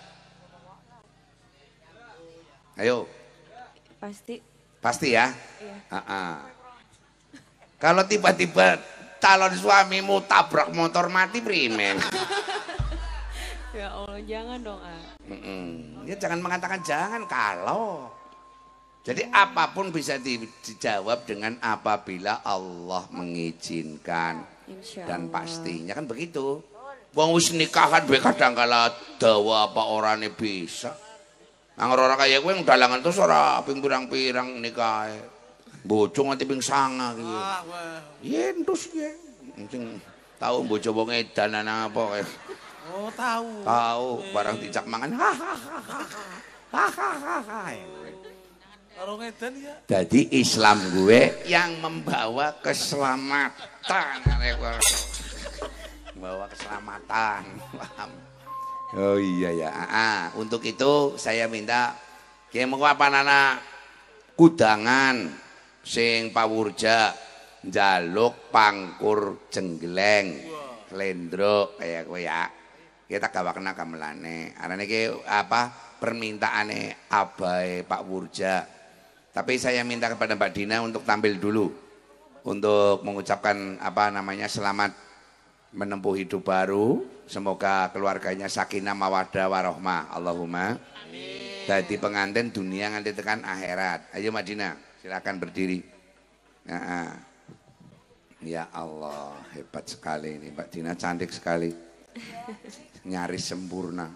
Ayo, 2.75 3.07
Pasti. 4.03 4.43
pasti 4.83 5.15
ya. 5.15 5.31
Iya. 5.63 5.77
Ah-ah. 5.89 6.54
Kalau 7.75 8.03
tiba-tiba 8.07 8.79
calon 9.19 9.53
suamimu 9.55 10.23
tabrak 10.25 10.71
motor 10.71 11.11
mati 11.11 11.39
primen. 11.43 11.99
Ya 13.75 13.91
Allah, 13.91 14.23
jangan 14.23 14.63
dong, 14.63 14.79
ah. 14.79 15.03
Mm-mm. 15.27 16.07
Ya 16.07 16.15
jangan 16.15 16.39
mengatakan 16.39 16.79
jangan 16.79 17.27
kalau. 17.27 18.07
Jadi 19.03 19.27
apa 19.35 19.75
pun 19.75 19.91
bisa 19.91 20.15
di- 20.15 20.47
dijawab 20.63 21.27
dengan 21.27 21.59
apabila 21.59 22.39
Allah 22.41 23.03
mengizinkan 23.11 24.47
Insya 24.65 25.03
dan 25.03 25.27
pastinya 25.27 25.91
kan 25.91 26.07
begitu. 26.07 26.63
Wong 27.11 27.35
wis 27.35 27.51
nikahan 27.51 28.07
be 28.07 28.15
kadang 28.23 28.55
kala 28.55 28.95
dawa 29.19 29.67
apa 29.67 29.83
orane 29.91 30.31
bisa. 30.31 30.95
Angger 31.75 31.99
ora 31.99 32.15
kaya 32.15 32.39
kowe 32.39 32.55
dalangan 32.55 33.03
terus 33.03 33.19
ora 33.19 33.59
ping 33.67 33.83
pirang-pirang 33.83 34.55
nikahe. 34.63 35.19
Bojo 35.85 36.25
nganti 36.25 36.49
ping 36.49 36.61
sanga 36.65 37.13
ki. 37.13 37.21
Ah, 37.21 37.61
wah. 37.69 38.01
Yen 38.25 38.65
terus 38.65 38.89
ya. 38.89 39.13
Sing 39.69 40.01
tahu 40.41 40.65
bojo 40.65 40.89
wong 40.89 41.13
edan 41.13 41.53
ana 41.53 41.85
apa 41.85 42.01
kae. 42.09 42.25
Oh, 42.89 43.09
tahu. 43.13 43.61
Tahu 43.61 44.07
barang 44.33 44.57
dijak 44.65 44.85
mangan. 44.89 45.13
Hahaha. 45.13 46.01
Orang 48.95 49.29
edan 49.29 49.53
ya. 49.61 49.77
Jadi 49.85 50.33
Islam 50.33 50.81
gue 50.89 51.45
yang 51.45 51.77
membawa 51.77 52.57
keselamatan. 52.65 54.25
Membawa 56.17 56.49
keselamatan. 56.49 57.41
Paham? 57.77 58.09
Oh 58.97 59.21
iya 59.21 59.53
ya. 59.53 59.69
Ah, 59.69 60.33
untuk 60.33 60.65
itu 60.65 61.13
saya 61.21 61.45
minta 61.45 61.93
mau 62.65 62.87
apa 62.87 63.11
nana 63.11 63.59
kudangan 64.39 65.44
sing 65.85 66.33
pawurja 66.33 67.13
jaluk 67.61 68.49
pangkur 68.49 69.47
jenggleng 69.53 70.41
lendro 70.97 71.77
kayak 71.77 72.03
gue 72.09 72.21
ya 72.25 72.49
kita 73.05 73.29
gawakna 73.29 73.77
gamelane 73.77 74.57
arane 74.57 74.83
iki 74.89 75.13
apa 75.29 75.69
permintaane 76.01 77.07
abai 77.13 77.85
Pak 77.85 78.01
Wurja 78.09 78.65
tapi 79.29 79.61
saya 79.61 79.85
minta 79.85 80.09
kepada 80.09 80.33
Mbak 80.33 80.51
Dina 80.57 80.81
untuk 80.81 81.05
tampil 81.05 81.37
dulu 81.37 81.69
untuk 82.45 83.01
mengucapkan 83.01 83.77
apa 83.81 84.13
namanya 84.13 84.45
selamat 84.45 84.93
menempuh 85.75 86.15
hidup 86.15 86.45
baru. 86.45 87.03
Semoga 87.27 87.91
keluarganya 87.91 88.47
sakinah 88.47 88.95
mawadah 88.95 89.49
warohmah. 89.51 90.13
Allahumma. 90.15 90.79
Jadi 91.65 91.97
pengantin 91.97 92.53
dunia 92.53 92.93
nganti 92.93 93.11
tekan 93.11 93.41
akhirat. 93.41 94.13
Ayo 94.13 94.29
Mbak 94.29 94.45
Dina, 94.45 94.77
silakan 95.05 95.37
berdiri. 95.37 95.85
Nah, 96.65 97.13
ya 98.41 98.65
Allah, 98.73 99.37
hebat 99.53 99.85
sekali 99.85 100.41
ini 100.41 100.49
Mbak 100.49 100.67
Dina, 100.73 100.97
cantik 100.97 101.29
sekali. 101.29 101.69
Nyaris 103.05 103.53
sempurna. 103.53 104.09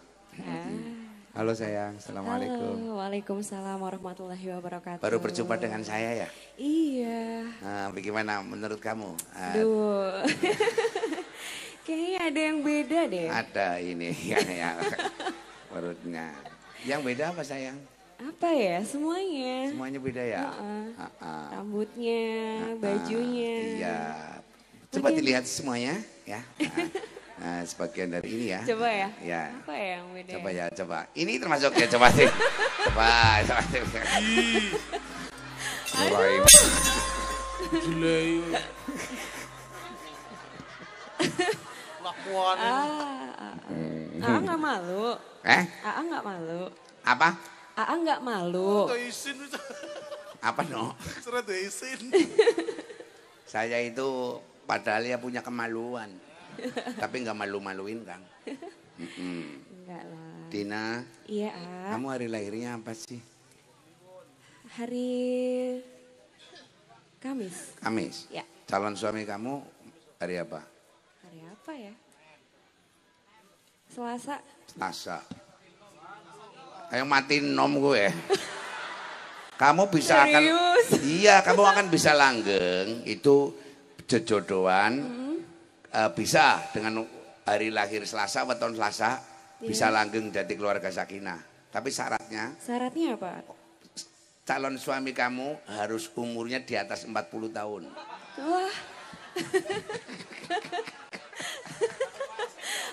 Halo 1.37 1.53
sayang, 1.53 2.01
Assalamualaikum. 2.01 2.73
Halo, 2.73 2.97
Waalaikumsalam 3.05 3.77
warahmatullahi 3.77 4.49
wabarakatuh. 4.49 5.05
Baru 5.05 5.21
berjumpa 5.21 5.61
dengan 5.61 5.85
saya 5.85 6.25
ya? 6.25 6.27
Iya. 6.57 7.45
Nah, 7.61 7.93
bagaimana 7.93 8.41
menurut 8.41 8.81
kamu? 8.81 9.13
Ah, 9.37 9.53
Duh. 9.53 10.25
Kayaknya 11.85 12.19
ada 12.33 12.39
yang 12.41 12.57
beda 12.65 12.99
deh. 13.05 13.29
Ada 13.29 13.67
ini 13.77 14.09
ya, 14.33 14.41
ya 14.41 14.73
perutnya. 15.69 16.33
Yang 16.81 17.13
beda 17.13 17.23
apa 17.29 17.45
sayang? 17.45 17.77
Apa 18.19 18.49
ya? 18.51 18.77
Semuanya. 18.83 19.71
Semuanya 19.71 19.99
beda 19.99 20.19
ya? 20.21 20.43
Heeh. 20.43 20.83
Ah, 20.93 21.11
ah. 21.23 21.47
Rambutnya, 21.55 22.23
Ah, 22.59 22.75
bajunya. 22.77 23.55
Iya. 23.79 23.99
Coba 24.89 25.07
Bagian- 25.07 25.17
dilihat 25.21 25.45
semuanya 25.45 25.95
ya. 26.25 26.41
Nah, 27.39 27.63
sebagian 27.63 28.11
dari 28.11 28.27
ini 28.35 28.45
ya. 28.51 28.59
Coba 28.67 28.87
ya. 28.91 29.07
Ya. 29.23 29.43
Apa 29.55 29.71
ya 29.71 29.87
yang 29.95 30.07
beda? 30.11 30.31
Coba 30.35 30.49
ya, 30.51 30.65
coba. 30.69 30.97
Ini 31.15 31.31
termasuk 31.39 31.71
ya, 31.73 31.87
coba 31.87 32.07
sih. 32.11 32.27
Coba, 32.91 33.09
coba. 33.47 33.99
Mulai. 35.95 36.35
Gila 37.71 38.15
ya. 38.19 38.61
Lakuan. 41.99 42.57
Ah, 42.59 42.67
ah, 42.67 43.55
ah. 43.55 43.55
Aa 44.19 44.37
nggak 44.43 44.59
malu. 44.59 45.07
Eh, 45.47 45.63
Aa 45.79 45.99
nggak 46.03 46.23
malu. 46.25 46.61
apa? 47.01 47.29
Aa 47.79 47.93
nggak 47.95 48.19
malu. 48.19 48.91
Tuh 48.91 48.99
isin 48.99 49.39
Apa 50.51 50.67
no? 50.67 50.95
Surat 51.23 51.47
isin. 51.47 52.11
Saya 53.51 53.79
itu 53.79 54.39
Padahal 54.69 55.01
ya 55.01 55.17
punya 55.17 55.41
kemaluan. 55.41 56.13
Tapi 57.01 57.25
nggak 57.25 57.33
malu-maluin, 57.33 58.05
Kang. 58.05 58.21
Mm-mm. 59.01 59.65
Enggak 59.81 60.03
lah. 60.05 60.29
Tina, 60.53 60.85
Iya, 61.25 61.49
A. 61.57 61.97
kamu 61.97 62.05
hari 62.13 62.27
lahirnya 62.29 62.77
apa 62.77 62.93
sih? 62.93 63.17
Hari 64.77 65.09
Kamis. 67.17 67.73
Kamis. 67.81 68.29
Ya. 68.29 68.45
Calon 68.69 68.93
suami 68.93 69.25
kamu 69.25 69.57
hari 70.21 70.37
apa? 70.37 70.61
Hari 71.25 71.39
apa 71.49 71.71
ya? 71.73 71.93
Selasa. 73.89 74.37
Selasa. 74.69 75.17
Ayo 76.89 77.05
matiin 77.05 77.53
nom 77.53 77.77
gue. 77.77 78.09
Kamu 79.61 79.93
bisa 79.93 80.25
akan? 80.25 80.41
Iya, 81.05 81.45
kamu 81.45 81.61
akan 81.61 81.85
bisa 81.93 82.17
langgeng 82.17 83.05
itu 83.05 83.53
jodohan 84.09 84.97
eh, 85.93 86.09
bisa 86.17 86.57
dengan 86.73 87.05
hari 87.45 87.69
lahir 87.69 88.01
Selasa 88.09 88.41
weton 88.49 88.73
Selasa 88.73 89.21
bisa 89.61 89.93
langgeng 89.93 90.33
jadi 90.33 90.49
keluarga 90.57 90.89
sakinah. 90.89 91.69
Tapi 91.69 91.93
syaratnya 91.93 92.57
Syaratnya 92.57 93.13
apa? 93.13 93.53
calon 94.49 94.81
suami 94.81 95.13
kamu 95.13 95.61
harus 95.77 96.09
umurnya 96.17 96.57
di 96.65 96.73
atas 96.73 97.05
40 97.05 97.13
tahun. 97.53 97.85
Wah. 98.41 98.73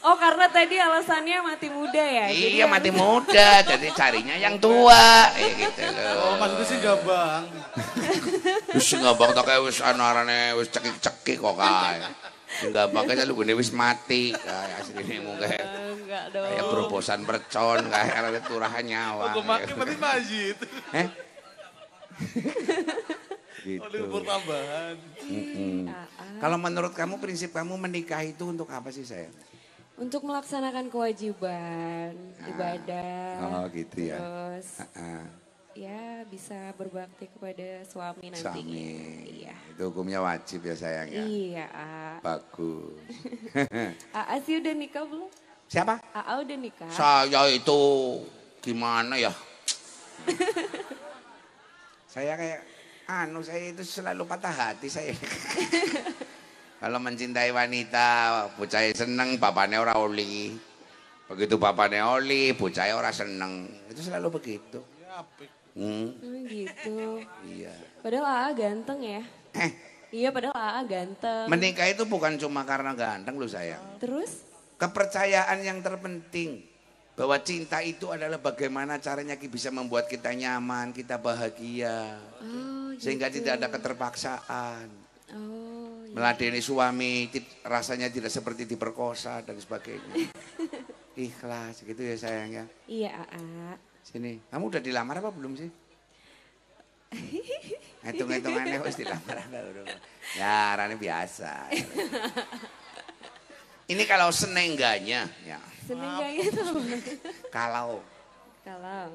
oh 0.06 0.16
karena 0.16 0.46
tadi 0.46 0.78
alasannya 0.78 1.42
mati 1.42 1.66
muda 1.66 1.98
ya? 1.98 2.26
Jadi 2.30 2.56
Iya 2.56 2.64
harus- 2.64 2.74
mati 2.78 2.90
muda, 3.02 3.48
jadi 3.66 3.88
carinya 3.90 4.36
yang 4.38 4.56
tua, 4.62 5.34
kayak 5.34 5.52
gitu 5.58 5.82
loh. 5.82 6.14
Oh, 6.22 6.34
maksudnya 6.38 6.64
sih 6.64 6.76
gak 6.78 6.98
bang. 7.02 7.42
Wis 8.70 8.88
ngabang 8.94 9.30
tak 9.34 9.44
kayak 9.44 9.62
wis 9.66 9.78
anu 9.82 10.02
arane 10.06 10.54
wis 10.54 10.68
cekik-cekik 10.70 11.42
kok 11.42 11.56
kae. 11.58 11.98
Sing 12.46 12.70
gampang 12.70 13.04
kae 13.04 13.26
lu 13.26 13.34
wis 13.36 13.70
mati 13.74 14.30
kae 14.30 14.70
asline 14.78 15.18
mung 15.20 15.36
kae. 15.42 15.58
Enggak 15.58 16.24
dong. 16.30 16.46
Kayak 16.46 16.64
berobosan 16.70 17.20
percon 17.26 17.90
kae 17.90 18.08
arane 18.14 18.40
turahan 18.46 18.84
nyawa. 18.86 19.34
Aku 19.34 19.42
makin 19.42 19.74
berarti 19.74 19.96
masjid. 19.98 20.56
Eh? 20.94 21.06
Oh, 22.16 22.22
gitu. 23.66 23.98
libur 23.98 24.22
tambahan. 24.22 24.94
Mm-mm. 25.26 25.90
Kalau 26.38 26.56
menurut 26.56 26.94
kamu 26.94 27.18
prinsip 27.18 27.50
kamu 27.50 27.74
menikah 27.74 28.22
itu 28.22 28.46
untuk 28.46 28.70
apa 28.70 28.94
sih 28.94 29.02
sayang? 29.02 29.34
Untuk 29.96 30.28
melaksanakan 30.28 30.92
kewajiban, 30.92 32.12
ibadah. 32.44 33.40
Oh 33.40 33.64
gitu 33.72 34.12
ya. 34.12 34.20
Terus 34.20 34.84
Heeh. 34.84 35.24
ya 35.72 36.20
bisa 36.28 36.76
berbakti 36.76 37.32
kepada 37.32 37.80
suami 37.88 38.28
nantinya. 38.28 38.52
Suami. 38.60 39.40
Iya. 39.40 39.56
Itu 39.72 39.82
hukumnya 39.88 40.20
wajib 40.20 40.68
ya 40.68 40.76
sayang 40.76 41.08
ya. 41.08 41.24
Iya, 41.24 41.66
A. 41.72 42.20
Bagus. 42.20 43.00
Aa 44.20 44.36
sih 44.44 44.60
udah 44.60 44.74
nikah 44.76 45.08
belum? 45.08 45.32
Siapa? 45.64 45.96
Aa 46.12 46.32
udah 46.44 46.56
nikah. 46.60 46.92
Saya 46.92 47.48
itu 47.48 47.80
gimana 48.60 49.16
ya? 49.16 49.32
saya 52.12 52.36
kayak 52.36 52.60
anu 53.08 53.40
saya 53.40 53.72
itu 53.72 53.80
selalu 53.80 54.28
patah 54.28 54.52
hati 54.52 54.92
saya. 54.92 55.16
Kalau 56.76 56.98
mencintai 56.98 57.50
wanita, 57.50 58.08
bocah 58.54 58.82
seneng, 58.92 59.36
bapaknya 59.36 59.80
ora 59.80 59.96
oli. 59.96 60.52
Begitu 61.26 61.56
bapaknya 61.56 62.06
oli, 62.06 62.52
bocah 62.52 62.84
ora 62.92 63.10
seneng. 63.10 63.66
Itu 63.88 64.00
selalu 64.02 64.28
begitu. 64.30 64.78
Ya, 65.00 65.18
apik. 65.18 65.50
Hmm, 65.72 66.08
Oh, 66.14 66.40
gitu. 66.46 66.98
iya. 67.44 67.72
Padahal 68.00 68.24
Aa 68.24 68.48
ganteng 68.52 69.00
ya. 69.00 69.22
Eh, 69.52 69.72
Iya, 70.08 70.30
padahal 70.30 70.54
Aa 70.54 70.80
ganteng. 70.84 71.50
menikah 71.50 71.84
itu 71.84 72.04
bukan 72.04 72.36
cuma 72.36 72.62
karena 72.62 72.92
ganteng 72.92 73.34
loh 73.34 73.44
sayang. 73.46 73.82
Terus? 73.98 74.46
Kepercayaan 74.76 75.58
yang 75.60 75.80
terpenting 75.80 76.60
bahwa 77.12 77.36
cinta 77.38 77.80
itu 77.80 78.08
adalah 78.08 78.36
bagaimana 78.36 78.96
caranya 78.96 79.34
ki- 79.34 79.48
bisa 79.48 79.68
membuat 79.68 80.04
kita 80.04 80.30
nyaman, 80.30 80.92
kita 80.92 81.16
bahagia, 81.16 82.20
Oh, 82.38 82.92
sehingga 82.94 83.26
gitu. 83.26 83.40
tidak 83.42 83.58
ada 83.58 83.68
keterpaksaan. 83.68 84.86
Oh. 85.32 85.65
Meladeni 86.16 86.64
suami 86.64 87.28
rasanya 87.60 88.08
tidak 88.08 88.32
seperti 88.32 88.64
diperkosa 88.64 89.44
dan 89.44 89.60
sebagainya. 89.60 90.32
Ikhlas 91.28 91.84
gitu 91.84 92.00
ya 92.00 92.16
sayang 92.16 92.50
ya. 92.56 92.64
Iya, 92.88 93.12
Aa. 93.20 93.76
Sini, 94.00 94.40
kamu 94.48 94.64
udah 94.72 94.80
dilamar 94.80 95.20
apa 95.20 95.28
belum 95.28 95.60
sih? 95.60 95.68
Hitung-hitungannya 98.08 98.80
harus 98.80 98.96
dilamar 98.96 99.44
apa 99.44 99.58
belum? 99.60 99.86
Ya, 100.40 100.72
rane 100.72 100.96
biasa. 100.96 101.68
Ini 103.92 104.02
kalau 104.08 104.32
senengganya, 104.32 105.28
ya. 105.44 105.60
Seneng 105.84 106.16
gak 106.16 106.32
gitu? 106.32 106.62
Kalau 107.52 108.00
Kalau. 108.64 109.12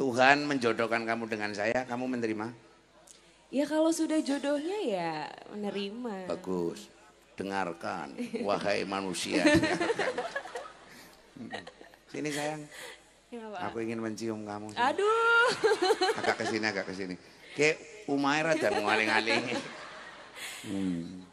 Tuhan 0.00 0.48
menjodohkan 0.48 1.04
kamu 1.04 1.28
dengan 1.28 1.52
saya, 1.52 1.84
kamu 1.84 2.08
menerima? 2.08 2.71
Ya 3.52 3.68
kalau 3.68 3.92
sudah 3.92 4.16
jodohnya 4.24 4.78
ya 4.80 5.12
menerima. 5.52 6.24
Bagus. 6.24 6.88
Dengarkan, 7.36 8.16
wahai 8.48 8.88
manusia. 8.88 9.44
dengarkan. 9.44 10.08
Sini 12.12 12.28
sayang, 12.32 12.64
Kenapa? 13.28 13.68
aku 13.68 13.84
ingin 13.84 14.00
mencium 14.00 14.44
kamu. 14.48 14.72
Aduh. 14.72 15.48
Agak 16.20 16.40
ke 16.40 16.44
sini, 16.48 16.64
agak 16.68 16.84
ke 16.88 16.92
sini. 16.92 17.16
Kayak 17.56 17.76
Umaira 18.04 18.52
dan 18.52 18.76
ngaling-ngaling. 18.84 19.44
Hmm. 20.68 21.24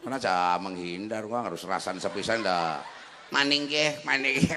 Karena 0.00 0.16
aja 0.16 0.56
menghindar, 0.56 1.28
gua 1.28 1.52
harus 1.52 1.68
rasan 1.68 2.00
sepisan 2.00 2.40
dah. 2.40 2.80
Maning 3.28 3.68
ke, 3.68 4.00
maning 4.08 4.40
ke. 4.40 4.56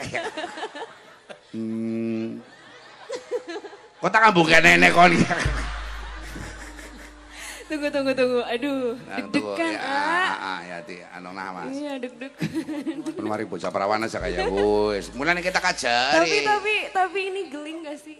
Hmm. 1.51 2.39
Kok 4.03 4.11
tak 4.11 4.19
kambung 4.19 4.43
ke 4.43 4.59
nenek 4.59 4.91
kon? 4.91 5.15
Tunggu, 7.71 7.87
tunggu, 7.87 8.11
tunggu. 8.11 8.43
Aduh, 8.43 8.99
Nah, 8.99 9.17
deg-degan, 9.23 9.71
ya, 9.71 9.79
ah. 9.79 9.95
ah, 9.95 10.35
ah, 10.35 10.59
ya, 10.67 10.77
di, 10.83 10.99
anu 11.07 11.31
mas. 11.31 11.71
Iya, 11.71 11.93
deg-degan. 12.03 12.99
Pun 13.15 13.25
mari 13.31 13.47
bocah 13.47 13.71
perawan 13.71 14.03
aja 14.03 14.19
kayak 14.19 14.51
wis. 14.51 15.07
Mulane 15.15 15.39
kita 15.39 15.63
tapi, 15.63 15.71
kajari. 15.71 16.43
tapi, 16.43 16.73
tapi 16.91 17.19
ini 17.31 17.41
geling 17.47 17.87
gak 17.87 17.97
sih? 18.03 18.19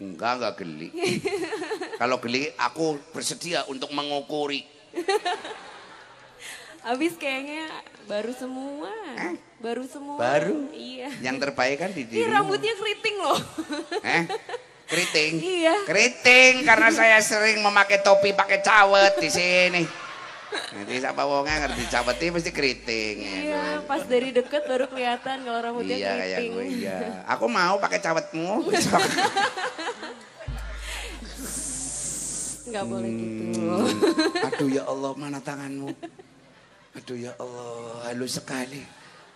Enggak, 0.00 0.40
enggak 0.40 0.54
geli. 0.64 0.88
Kalau 2.00 2.16
geli 2.24 2.48
aku 2.56 2.96
bersedia 3.12 3.68
untuk 3.68 3.92
mengukuri. 3.92 4.64
Habis 6.84 7.16
kayaknya 7.16 7.64
baru 8.04 8.32
semua. 8.36 8.92
Baru 9.56 9.88
semua. 9.88 10.20
Baru? 10.20 10.68
Iya. 10.68 11.08
Yang 11.24 11.48
terbaik 11.48 11.80
kan 11.80 11.90
di 11.96 12.04
diri. 12.04 12.28
rambutnya 12.28 12.76
keriting 12.76 13.16
loh. 13.24 13.40
Eh? 14.04 14.22
Keriting. 14.84 15.32
Iya. 15.40 15.74
Keriting 15.88 16.60
karena 16.68 16.92
saya 16.92 17.16
sering 17.24 17.64
memakai 17.64 18.04
topi 18.04 18.36
pakai 18.36 18.60
cawet 18.60 19.16
di 19.16 19.32
sini. 19.32 19.82
Nanti 20.54 21.00
siapa 21.00 21.24
wongnya 21.24 21.66
ngerti 21.66 21.88
cawetnya 21.88 22.28
mesti 22.36 22.50
keriting. 22.52 23.14
ya. 23.16 23.32
Iya, 23.42 23.62
pas 23.88 24.04
dari 24.04 24.30
deket 24.30 24.68
baru 24.68 24.84
kelihatan 24.86 25.42
kalau 25.42 25.60
rambutnya 25.64 25.96
Iya 25.96 26.12
kayak 26.14 26.28
keriting. 26.36 26.52
gue 26.52 26.66
iya. 26.84 27.24
Aku 27.32 27.48
mau 27.48 27.80
pakai 27.80 27.98
cawetmu. 27.98 28.60
Nggak 32.64 32.84
boleh 32.84 33.10
gitu. 33.12 33.60
Hmm. 33.60 34.46
Aduh 34.52 34.68
ya 34.68 34.82
Allah 34.84 35.12
mana 35.16 35.40
tanganmu? 35.40 35.88
Aduh 36.94 37.18
ya 37.18 37.34
Allah 37.42 38.06
halus 38.06 38.38
sekali. 38.38 38.78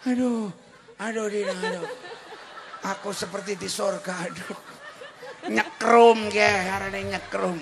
Aduh, 0.06 0.46
aduh 0.94 1.26
Dina, 1.26 1.50
aduh. 1.50 1.86
Aku 2.94 3.10
seperti 3.10 3.58
di 3.58 3.66
sorga, 3.66 4.14
aduh. 4.14 4.58
Nyekrum 5.50 6.30
ya, 6.30 6.78
karena 6.78 7.18
nyekrum. 7.18 7.58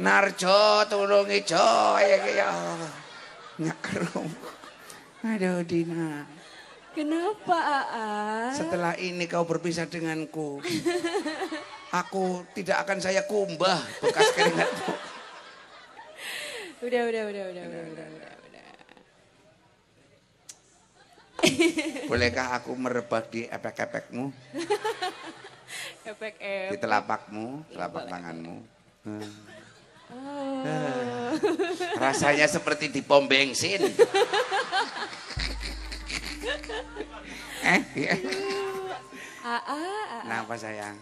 Narjo 0.00 0.88
tulungi 0.88 1.44
jo, 1.44 1.68
ya 2.00 2.24
ya 2.24 2.46
Allah. 2.48 2.94
Nyekrum. 3.60 4.28
Aduh 5.28 5.60
Dina, 5.68 6.24
Kenapa, 6.94 7.58
Aa? 7.90 8.54
setelah 8.54 8.94
ini 8.96 9.28
kau 9.28 9.44
berpisah 9.44 9.84
denganku. 9.90 10.62
Aku 12.00 12.48
tidak 12.56 12.86
akan 12.86 12.98
saya 13.02 13.26
kumbah 13.28 13.82
bekas 14.00 14.30
keringatmu. 14.32 14.94
Udah, 16.84 17.02
udah, 17.08 17.22
udah, 17.28 17.44
udah, 17.50 17.64
udah, 17.66 17.82
udah, 17.92 18.06
udah, 18.08 18.08
udah. 18.08 18.34
Bolehkah 22.10 22.58
aku 22.60 22.72
merebah 22.74 23.22
di 23.26 23.46
epek-epekmu? 23.46 24.30
Efek 26.04 26.34
di 26.36 26.44
efek. 26.44 26.80
telapakmu, 26.84 27.64
telapak 27.72 28.04
tanganmu. 28.12 28.56
Hmm. 29.08 29.30
Oh. 30.12 31.32
Rasanya 32.04 32.44
seperti 32.46 32.92
di 32.92 33.00
pom 33.00 33.24
bensin. 33.24 33.80
eh, 37.64 37.80
iya. 37.96 38.14
Aa, 39.44 39.60
Aa. 39.64 40.20
kenapa 40.28 40.54
sayang? 40.60 40.96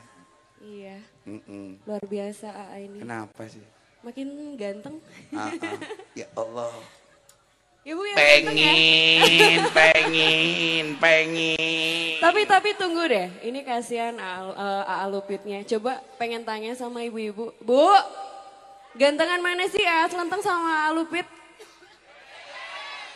Iya, 0.63 1.03
Mm-mm. 1.27 1.83
luar 1.83 2.03
biasa 2.07 2.47
Aa 2.55 2.79
ini. 2.79 3.03
Kenapa 3.03 3.43
sih? 3.51 3.63
makin 4.03 4.59
ganteng. 4.59 4.99
Ya 6.15 6.27
Allah. 6.35 6.75
Ya 7.83 7.99
Bu 7.99 8.07
yang 8.07 8.15
ya. 8.15 8.23
Pengen, 8.47 9.61
pengen, 9.75 10.87
pengen. 11.03 12.15
Tapi 12.23 12.47
tapi 12.47 12.79
tunggu 12.79 13.11
deh, 13.11 13.27
ini 13.43 13.67
kasihan 13.67 14.15
Al- 14.23 14.55
eh, 14.55 14.85
Aa 14.87 15.11
Lupitnya. 15.11 15.67
Coba 15.67 15.99
pengen 16.15 16.47
tanya 16.47 16.79
sama 16.79 17.03
ibu-ibu. 17.03 17.51
Bu, 17.59 17.91
gantengan 18.95 19.43
mana 19.43 19.67
sih 19.67 19.83
Aa 19.83 20.07
Selenteng 20.07 20.39
sama 20.39 20.87
Aa 20.87 20.95
Lupit? 20.95 21.27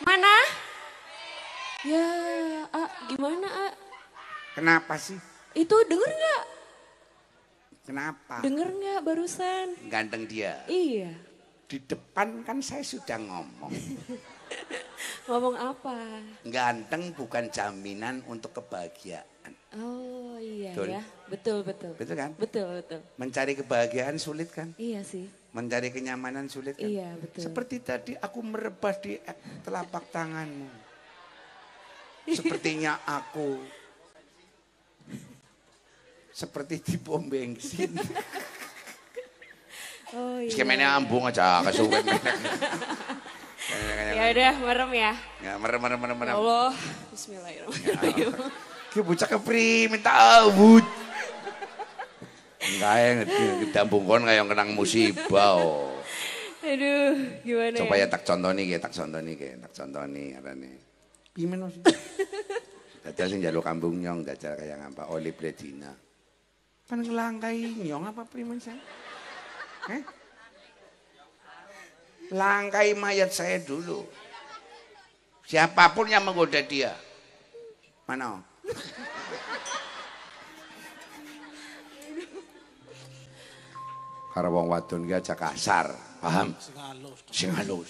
Mana? 0.03 0.35
Ya, 1.87 2.07
A, 2.75 2.83
gimana 3.07 3.47
A? 3.47 3.69
Kenapa 4.59 4.99
sih? 4.99 5.15
Itu 5.55 5.79
denger 5.87 6.11
nggak? 6.11 6.43
Kenapa? 7.87 8.43
Denger 8.43 8.69
nggak 8.75 8.99
barusan? 9.07 9.79
Ganteng 9.87 10.27
dia. 10.27 10.59
Iya. 10.67 11.15
Di 11.71 11.79
depan 11.79 12.43
kan 12.43 12.59
saya 12.59 12.83
sudah 12.83 13.15
ngomong. 13.15 13.71
Ngomong 15.27 15.57
apa? 15.59 15.97
Ganteng 16.47 17.11
bukan 17.15 17.51
jaminan 17.51 18.23
untuk 18.31 18.55
kebahagiaan. 18.55 19.53
Oh 19.77 20.39
iya 20.41 20.73
Betul. 20.73 20.87
ya, 20.89 21.03
betul 21.29 21.59
betul. 21.67 21.93
Betul 21.99 22.15
kan? 22.17 22.31
Betul 22.39 22.67
betul. 22.81 23.01
Mencari 23.21 23.53
kebahagiaan 23.59 24.17
sulit 24.17 24.49
kan? 24.55 24.73
Iya 24.79 25.03
sih. 25.03 25.29
Mencari 25.53 25.91
kenyamanan 25.93 26.47
sulit 26.49 26.79
kan? 26.79 26.87
Iya 26.89 27.13
betul. 27.19 27.43
Seperti 27.43 27.77
tadi 27.83 28.13
aku 28.17 28.39
merebah 28.41 28.95
di 28.97 29.19
telapak 29.67 30.09
tanganmu. 30.15 30.71
Sepertinya 32.27 32.99
aku 33.07 33.63
seperti 36.37 36.85
di 36.85 36.97
pom 37.01 37.27
bensin. 37.27 37.97
Oh 40.15 40.39
iya. 40.39 40.55
Skemene 40.55 40.87
ambung 40.87 41.27
aja 41.27 41.67
kesuwen. 41.67 41.99
Ya 43.67 44.25
udah 44.31 44.53
merem 44.63 44.91
ya. 44.95 45.13
Ya 45.43 45.53
merem 45.59 45.81
merem 45.83 45.99
merem 45.99 46.17
Ya 46.17 46.21
merem. 46.23 46.35
Allah. 46.39 46.71
Bismillahirrahmanirrahim. 47.11 48.31
Ki 48.95 48.99
bocah 49.03 49.27
kepri 49.27 49.91
minta 49.91 50.13
awut. 50.47 50.87
Enggak 52.63 52.95
ya 52.99 53.11
gedambung 53.67 54.05
kon 54.07 54.23
kaya 54.23 54.43
kenang 54.47 54.71
musibah. 54.75 55.59
oh. 55.59 55.95
Aduh, 56.67 57.15
gimana 57.47 57.79
Coba 57.79 57.95
ya? 57.95 58.03
ya 58.03 58.07
tak 58.11 58.27
contoni 58.27 58.67
ki, 58.67 58.83
tak 58.83 58.91
contoni 58.91 59.33
ki, 59.39 59.49
tak 59.63 59.71
contoni 59.71 60.35
arane. 60.35 60.73
Pimen 61.31 61.63
sih? 61.71 61.79
Dajal 63.07 63.27
sing 63.31 63.39
njaluk 63.39 63.63
kambung 63.63 64.03
nyong, 64.03 64.27
dajal 64.27 64.59
kaya 64.59 64.75
ngapa 64.75 65.07
oli 65.15 65.31
bledina. 65.31 65.95
Kan 66.91 67.07
ngelangkai 67.07 67.87
nyong 67.87 68.11
apa 68.11 68.27
primen 68.27 68.59
saya? 68.59 68.83
Eh? 69.95 70.03
Langkai 72.33 72.97
mayat 72.99 73.31
saya 73.31 73.63
dulu. 73.63 74.03
Siapa 75.47 75.95
pun 75.95 76.11
yang 76.11 76.27
menggoda 76.27 76.59
dia. 76.67 76.91
Mana? 78.07 78.43
Karena 84.35 84.53
wong 84.53 84.69
wadon 84.69 85.09
ki 85.09 85.17
aja 85.17 85.33
kasar, 85.33 85.89
paham? 86.21 86.53
Sing 86.61 86.77
halus. 86.77 87.19
Sing 87.33 87.51
halus. 87.57 87.89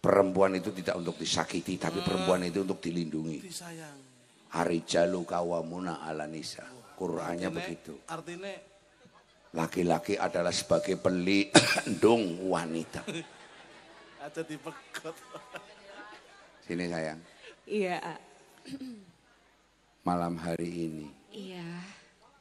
Perempuan 0.00 0.56
itu 0.56 0.72
tidak 0.72 0.96
untuk 0.96 1.20
disakiti, 1.20 1.76
tapi 1.76 2.00
perempuan 2.00 2.40
itu 2.40 2.64
untuk 2.64 2.80
dilindungi. 2.80 3.44
Disayang. 3.44 4.00
Arijalu 4.56 5.20
kawamuna 5.28 6.00
ala 6.00 6.24
nisa. 6.24 6.64
Qur'annya 6.96 7.52
begitu. 7.52 8.00
Artinya 8.08 8.48
Laki-laki 9.50 10.14
adalah 10.14 10.54
sebagai 10.54 10.94
pelindung 10.94 12.38
wanita. 12.54 13.02
aja 14.20 14.42
dipegot. 14.46 15.16
Sini 16.62 16.86
sayang, 16.86 17.18
Iya, 17.66 17.98
malam 20.08 20.38
hari 20.38 20.70
ini 20.86 21.08
iya. 21.30 21.66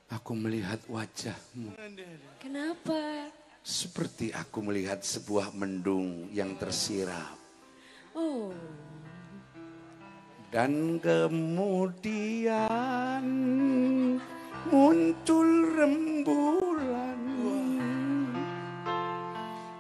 aku 0.08 0.38
melihat 0.38 0.78
wajahmu 0.86 1.74
Kenapa? 2.38 3.26
seperti 3.60 4.30
aku 4.30 4.62
melihat 4.62 5.02
sebuah 5.02 5.50
mendung 5.54 6.30
yang 6.30 6.54
tersiram. 6.62 7.38
Oh, 8.14 8.54
Dan 10.50 10.98
kemudian 10.98 12.58
muncul 14.70 15.50
rembulan. 15.74 16.69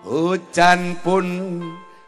Hujan 0.09 0.97
pun 1.05 1.61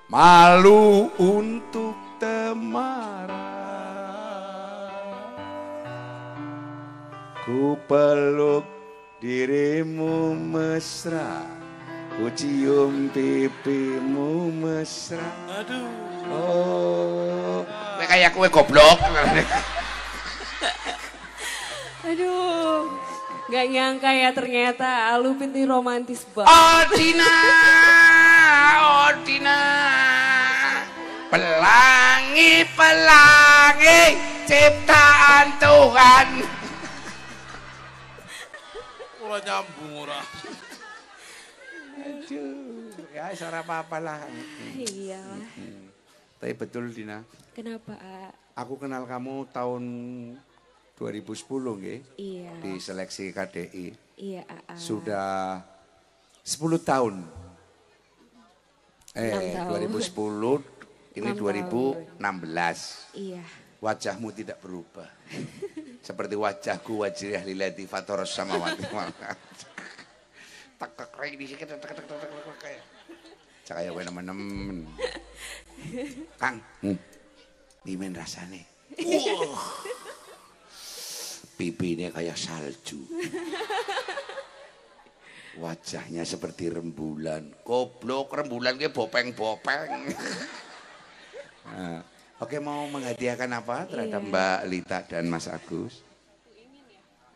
malu 0.10 1.14
untuk 1.22 1.94
temara. 2.18 3.54
Ku 7.46 7.78
peluk 7.86 8.66
dirimu 9.22 10.34
mesra. 10.34 11.46
Ku 12.18 12.26
cium 12.34 13.14
pipimu 13.14 14.50
mesra. 14.50 15.62
Aduh. 15.62 15.86
Oh, 16.26 17.62
kayak 18.02 18.34
kue 18.34 18.50
goblok. 18.50 18.98
aduh. 22.10 22.90
Gak 23.52 23.68
nyangka 23.68 24.16
ya 24.16 24.32
ternyata 24.32 25.12
Alupin 25.12 25.52
ini 25.52 25.68
romantis 25.68 26.24
banget. 26.32 26.48
Oh 26.48 26.82
Dina, 26.96 27.36
oh 28.78 29.10
Dina. 29.24 29.60
Pelangi, 31.32 32.68
pelangi, 32.76 34.02
ciptaan 34.44 35.48
Tuhan. 35.58 36.28
Ora 39.24 39.38
nyambung 39.40 39.94
ora. 40.04 40.20
Aduh, 42.02 42.92
ya 43.16 43.32
suara 43.32 43.64
apa-apa 43.64 43.98
lah. 44.04 44.20
Iya. 44.76 45.24
Tapi 46.36 46.54
betul 46.58 46.92
Dina, 46.92 47.22
Kenapa, 47.54 47.94
aku 48.58 48.76
kenal 48.76 49.06
kamu 49.06 49.46
tahun 49.54 49.84
2010 50.98 51.80
nggih 51.80 52.00
Iya. 52.18 52.52
di 52.60 52.72
seleksi 52.76 53.30
KDI. 53.32 53.88
Iya, 54.18 54.44
A. 54.50 54.74
Sudah 54.76 55.62
10 56.44 56.82
tahun. 56.82 57.24
Eh, 59.12 59.28
Enam 59.28 59.68
tahun. 59.76 59.92
2010 59.92 61.20
ini 61.20 61.30
Enam 61.36 62.40
2016. 62.48 63.20
Iya. 63.20 63.44
Wajahmu 63.84 64.28
tidak 64.32 64.58
berubah. 64.64 65.10
Seperti 66.08 66.36
wajahku 66.40 67.04
wajah 67.04 67.44
lilati 67.44 67.84
fatoros 67.84 68.32
sama 68.32 68.56
wati. 68.56 68.88
Tak 70.80 70.92
tak 70.98 71.10
di 71.36 71.46
sini 71.46 71.62
tak 71.62 71.78
tak 71.78 71.94
tak 71.94 72.06
tak 72.08 72.18
tak 72.24 72.58
kayak. 72.58 72.84
Cakaya 73.68 73.90
kowe 73.94 74.02
nemen-nemen. 74.02 74.90
Kang, 76.42 76.58
hmm. 76.82 76.98
pimen 77.86 78.16
rasane. 78.16 78.66
Wah. 78.96 79.66
Pipinya 81.60 82.10
kayak 82.10 82.38
salju. 82.40 83.06
Wajahnya 85.60 86.24
seperti 86.24 86.72
rembulan. 86.72 87.52
Goblok 87.68 88.32
rembulan 88.32 88.80
ke 88.80 88.88
bopeng-bopeng. 88.88 90.16
Nah, 91.68 92.00
Oke 92.42 92.58
mau 92.58 92.90
menghadiahkan 92.90 93.54
apa 93.54 93.86
terhadap 93.86 94.18
Iya. 94.26 94.30
Mbak 94.34 94.60
Lita 94.66 95.00
dan 95.06 95.30
Mas 95.30 95.46
Agus? 95.46 96.02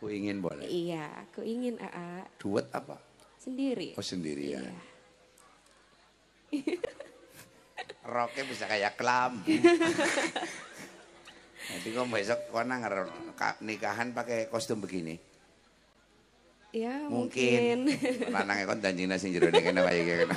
Ku 0.02 0.10
ingin 0.10 0.42
boleh. 0.42 0.66
Iya, 0.66 1.06
aku 1.22 1.46
ingin 1.46 1.78
AA 1.78 2.26
Duet 2.42 2.66
apa? 2.74 2.98
sendiri. 3.38 3.94
Oh 3.94 4.02
sendirian. 4.02 4.66
Iya. 6.50 6.74
Roknya 8.10 8.42
bisa 8.50 8.66
kayak 8.66 8.98
kelambu. 8.98 9.46
Nanti 11.70 11.88
kok 11.94 12.06
besok 12.10 12.40
kau 12.50 12.66
nang 12.66 12.82
nikahan 13.62 14.10
pakai 14.10 14.50
kostum 14.50 14.82
begini. 14.82 15.14
Ya, 16.76 17.08
Mungkin. 17.08 17.88
mungkin. 17.88 18.28
Lanangnya 18.36 18.68
kon 18.68 18.84
danjina 18.84 19.16
sing 19.16 19.32
jero 19.32 19.48
kene 19.48 19.80
kaya 19.80 20.02
kene. 20.04 20.36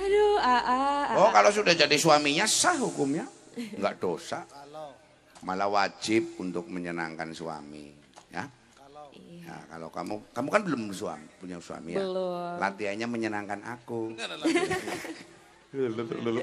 Aduh, 0.00 0.36
AA. 0.40 0.80
Oh 1.20 1.28
kalau 1.28 1.52
sudah 1.52 1.76
jadi 1.76 1.92
suaminya 2.00 2.48
sah 2.48 2.72
hukumnya. 2.80 3.28
Enggak 3.52 4.00
dosa. 4.00 4.48
Malah 5.44 5.68
wajib 5.68 6.40
untuk 6.40 6.64
menyenangkan 6.72 7.36
suami. 7.36 7.92
Ya. 8.32 8.48
Ya, 9.46 9.56
kalau 9.70 9.92
kamu 9.92 10.14
kamu 10.32 10.48
kan 10.48 10.62
belum 10.64 10.82
suami, 10.96 11.28
punya 11.36 11.60
suami 11.60 11.94
ya. 11.94 12.00
Belum. 12.00 12.56
Latihannya 12.56 13.06
menyenangkan 13.06 13.60
aku. 13.62 14.16
Melu. 15.76 16.42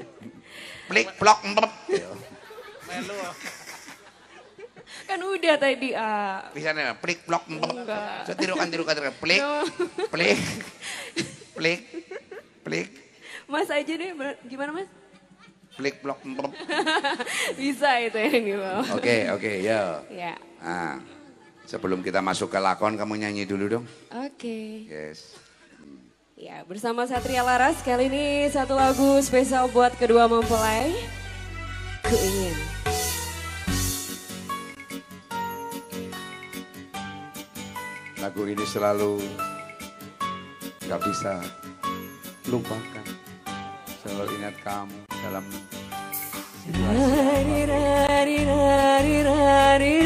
Plik 0.86 1.08
plok 1.18 1.38
empep. 1.42 1.72
Ya. 1.98 2.10
Kan 5.04 5.18
udah 5.18 5.54
tadi, 5.56 5.92
A. 5.92 6.44
Bisa 6.50 6.70
nih, 6.70 6.94
plik, 6.98 7.24
blok, 7.24 7.44
blok. 7.46 7.74
Enggak. 7.74 8.24
So, 8.24 8.32
tirukan, 8.32 8.68
tirukan, 8.68 8.92
tirukan. 8.92 9.14
Plik, 9.16 9.40
No. 9.40 9.64
plik, 10.08 10.38
plik, 11.52 11.80
plik, 12.60 12.88
Mas 13.44 13.68
aja 13.68 13.84
deh, 13.84 14.10
gimana 14.44 14.72
mas? 14.72 14.88
plik, 15.74 16.00
blok, 16.00 16.22
blok. 16.24 16.52
Bisa 17.60 17.98
itu 17.98 18.14
yang 18.14 18.40
di 18.40 18.54
bawah. 18.54 18.86
Oke, 18.94 19.16
oke, 19.30 19.52
ya. 19.58 20.00
Ya, 20.06 20.34
Nah, 20.58 21.02
sebelum 21.64 22.00
kita 22.00 22.18
masuk 22.18 22.48
ke 22.48 22.56
lakon, 22.56 22.94
kamu 22.94 23.18
nyanyi 23.18 23.44
dulu 23.44 23.64
dong. 23.68 23.84
oke. 24.08 24.58
Yes. 24.86 25.34
Ya, 26.34 26.60
bersama 26.62 27.04
Satria 27.04 27.40
Laras 27.40 27.78
kali 27.80 28.06
ini 28.06 28.24
satu 28.48 28.74
lagu 28.74 29.18
spesial 29.20 29.68
buat 29.68 29.94
kedua 29.94 30.26
mempelai. 30.26 30.90
Ku 32.02 32.12
ingin. 32.12 32.73
Lagu 38.34 38.50
ini 38.50 38.66
selalu 38.66 39.22
nggak 40.90 41.00
bisa 41.06 41.38
lupakan. 42.50 43.06
Selalu 44.02 44.26
ingat 44.42 44.58
kamu 44.58 45.06
dalam 45.06 45.46
Rari, 49.14 50.03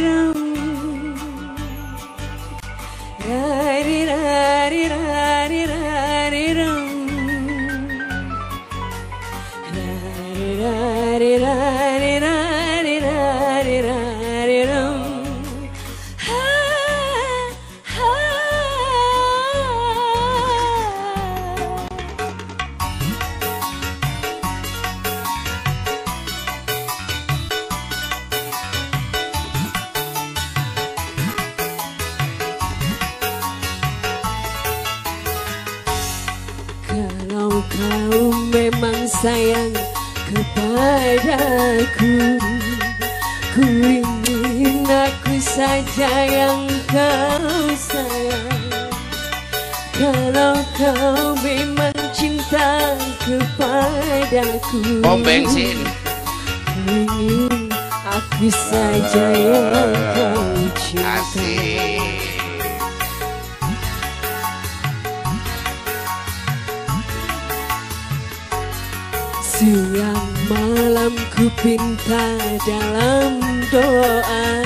ku 71.38 71.46
pinta 71.62 72.34
dalam 72.66 73.62
doa. 73.70 74.58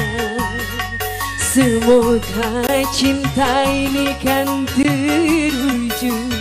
Semoga 1.36 2.64
cinta 2.96 3.68
ini 3.68 4.16
kan 4.24 4.64
terwujud 4.72 6.32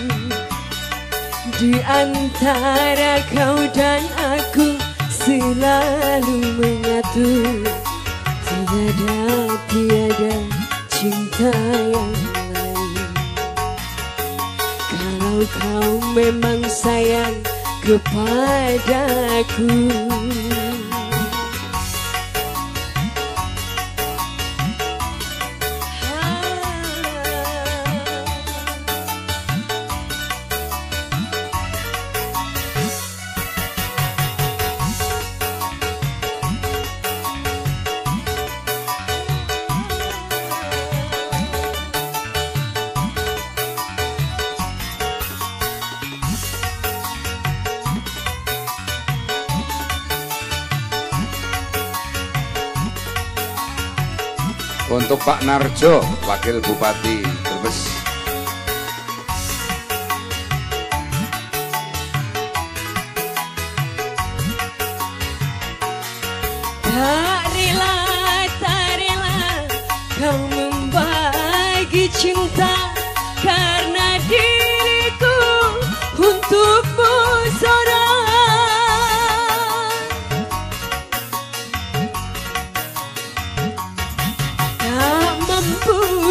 Di 1.60 1.84
antara 1.84 3.20
kau 3.28 3.60
dan 3.76 4.08
aku 4.16 4.80
selalu 5.12 6.40
menyatu. 6.56 7.52
Tiada, 8.48 9.20
tiada 9.68 10.36
cinta 10.88 11.52
yang 11.92 12.16
lain. 12.56 13.12
Kalau 14.80 15.44
kau 15.60 15.92
memang 16.16 16.64
sayang 16.72 17.51
kepadaku 17.82 19.70
Pak 55.22 55.45
Narjo, 55.45 56.01
Wakil 56.26 56.57
Bupati 56.65 57.31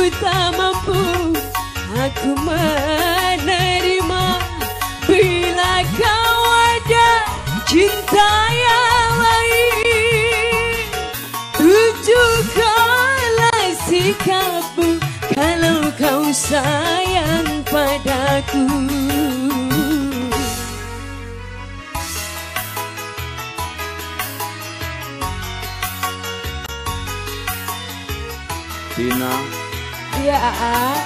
tak 0.08 0.56
mampu 0.56 1.36
aku 1.92 2.32
menerima 2.46 4.24
bila 5.04 5.84
kau 6.00 6.36
ada 6.72 7.08
cinta 7.68 8.30
yang 8.50 9.12
lain. 9.20 10.88
Tunjukkanlah 11.58 13.66
sikapmu 13.84 14.96
kalau 15.34 15.92
kau 15.98 16.24
sayang 16.32 17.66
padaku. 17.68 18.89
Aa. 30.40 30.96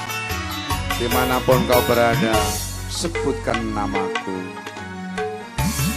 di 0.94 1.10
mana 1.10 1.42
pun 1.42 1.58
kau 1.66 1.82
berada, 1.90 2.38
sebutkan 2.86 3.58
namaku. 3.74 4.38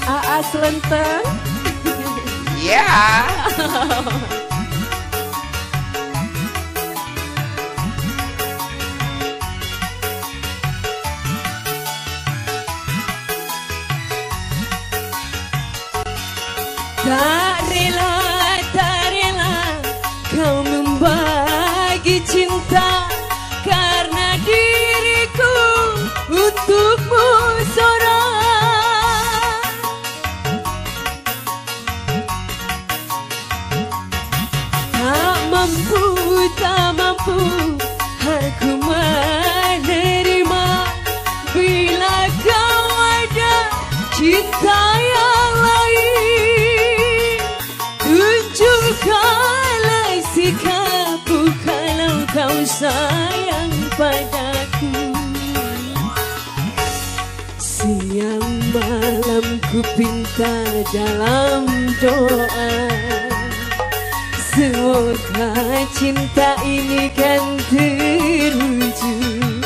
Aa 0.09 0.41
Selenteng. 0.41 1.21
Ya. 2.57 2.89
Tak 3.53 4.33
Ku 59.67 59.79
pinta 59.95 60.63
dalam 60.95 61.67
doa. 61.99 62.71
Semoga 64.51 65.51
cinta 65.95 66.55
ini 66.67 67.07
kan 67.15 67.59
terwujud. 67.71 69.63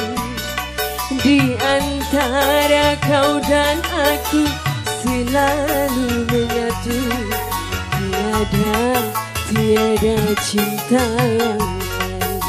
Di 1.21 1.53
antara 1.61 2.93
kau 3.05 3.41
dan 3.45 3.77
aku 3.89 4.45
Selalu 5.01 6.25
menyatu. 6.29 7.01
Tiada, 7.93 9.01
tiada 9.49 10.17
cinta 10.45 11.05
yang 11.39 11.61
lain. 11.61 12.41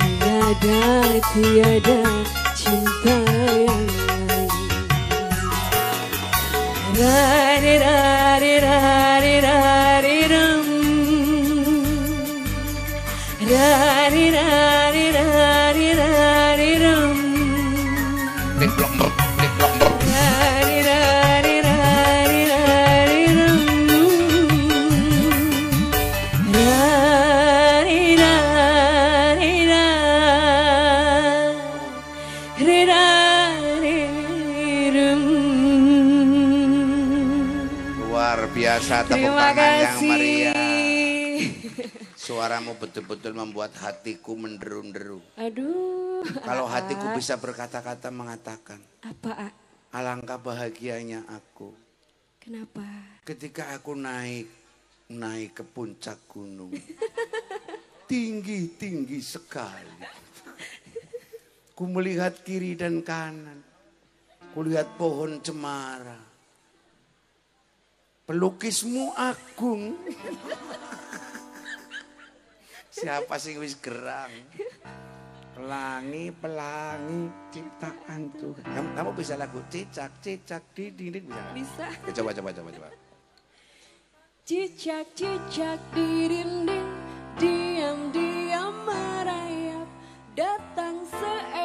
Tiada, 0.00 1.20
tiada 1.32 2.25
cinta 3.06 3.14
yang 3.14 3.24
lain 3.30 4.46
Rari 6.96 8.54
rari 8.58 9.85
tepuk 39.06 39.14
Terima 39.16 39.46
tangan 39.48 39.56
yang 39.56 39.86
kasih. 39.86 40.08
meriah. 40.10 41.38
Suaramu 42.16 42.74
betul-betul 42.74 43.32
membuat 43.32 43.70
hatiku 43.78 44.34
menderu-deru. 44.34 45.22
Aduh. 45.38 46.26
Kalau 46.42 46.66
hatiku 46.66 47.14
bisa 47.14 47.38
berkata-kata 47.38 48.10
mengatakan, 48.10 48.82
Apa? 49.00 49.32
A? 49.46 49.48
alangkah 49.94 50.36
bahagianya 50.36 51.24
aku 51.24 51.72
Kenapa? 52.36 52.84
ketika 53.24 53.72
aku 53.72 53.96
naik 53.96 54.50
naik 55.06 55.54
ke 55.54 55.64
puncak 55.64 56.18
gunung. 56.26 56.74
Tinggi-tinggi 58.10 59.18
sekali. 59.18 60.02
Ku 61.74 61.86
melihat 61.86 62.42
kiri 62.42 62.74
dan 62.74 63.02
kanan. 63.02 63.62
Ku 64.50 64.66
lihat 64.66 64.98
pohon 64.98 65.38
cemara. 65.38 66.25
Pelukismu 68.26 69.14
agung. 69.14 69.94
Siapa 72.90 73.38
sih 73.38 73.54
wis 73.54 73.78
gerang? 73.78 74.34
Pelangi, 75.54 76.34
pelangi, 76.34 77.30
ciptaan 77.54 78.34
Tuhan. 78.34 78.66
Kamu, 78.66 78.88
kamu 78.98 79.10
bisa 79.14 79.38
lagu 79.38 79.62
cicak, 79.70 80.10
cicak, 80.18 80.74
di 80.74 80.90
dinding 80.90 81.30
bisa? 81.54 81.54
Bisa. 81.54 81.86
Ya, 82.02 82.12
coba, 82.18 82.34
coba, 82.34 82.50
coba, 82.50 82.68
coba. 82.74 82.88
Cicak 84.42 85.06
cicak 85.14 85.78
di 85.94 86.26
dinding 86.26 86.88
diam 87.38 88.10
diam 88.10 88.74
merayap 88.82 89.86
datang 90.34 91.06
seekor 91.06 91.55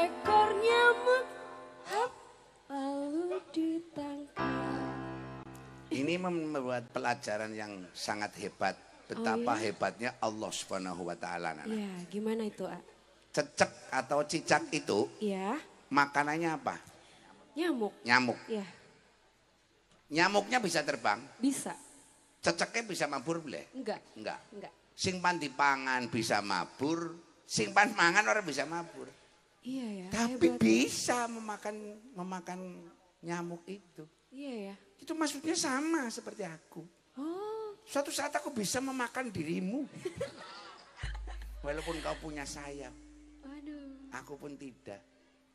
Ini 6.02 6.18
membuat 6.18 6.90
pelajaran 6.90 7.54
yang 7.54 7.86
sangat 7.94 8.34
hebat. 8.42 8.74
Betapa 9.06 9.60
iya? 9.60 9.70
hebatnya 9.70 10.10
Allah 10.18 10.50
Subhanahu 10.50 11.06
wa 11.06 11.14
taala. 11.14 11.54
Nana. 11.54 11.68
Ya 11.70 11.92
gimana 12.10 12.48
itu 12.48 12.66
A? 12.66 12.80
Cecek 13.32 13.70
atau 13.94 14.24
cicak 14.26 14.72
itu 14.74 15.08
Ya 15.22 15.60
makanannya 15.88 16.50
apa? 16.50 16.76
nyamuk. 17.54 17.94
Nyamuk. 18.02 18.40
Ya 18.48 18.64
Nyamuknya 20.12 20.60
bisa 20.60 20.84
terbang, 20.84 21.24
bisa. 21.40 21.72
ceceknya 22.44 22.84
bisa 22.84 23.06
mabur 23.08 23.40
boleh? 23.40 23.64
Enggak 23.72 24.04
Enggak. 24.18 24.40
enggak. 24.52 24.74
Sing 24.92 25.24
pan 25.24 25.40
dipangan 25.40 26.12
bisa 26.12 26.44
mabur, 26.44 27.16
sing 27.48 27.72
pan 27.72 27.96
mangan 27.96 28.28
orang 28.28 28.44
bisa 28.44 28.68
mabur. 28.68 29.08
Iya 29.64 29.88
ya. 30.04 30.08
Tapi 30.12 30.48
hebat. 30.52 30.60
bisa 30.60 31.32
memakan 31.32 31.76
memakan 32.12 32.60
nyamuk 33.24 33.64
itu. 33.72 34.04
Iya 34.36 34.72
ya. 34.72 34.76
Itu 35.02 35.18
maksudnya 35.18 35.58
sama 35.58 36.08
seperti 36.14 36.46
aku. 36.46 36.86
Oh 37.18 37.52
Suatu 37.92 38.14
saat 38.14 38.32
aku 38.38 38.54
bisa 38.54 38.80
memakan 38.80 39.34
dirimu. 39.34 39.84
Walaupun 41.66 42.00
kau 42.02 42.18
punya 42.18 42.42
sayap, 42.42 42.94
aduh. 43.46 44.10
aku 44.18 44.34
pun 44.38 44.58
tidak. 44.58 44.98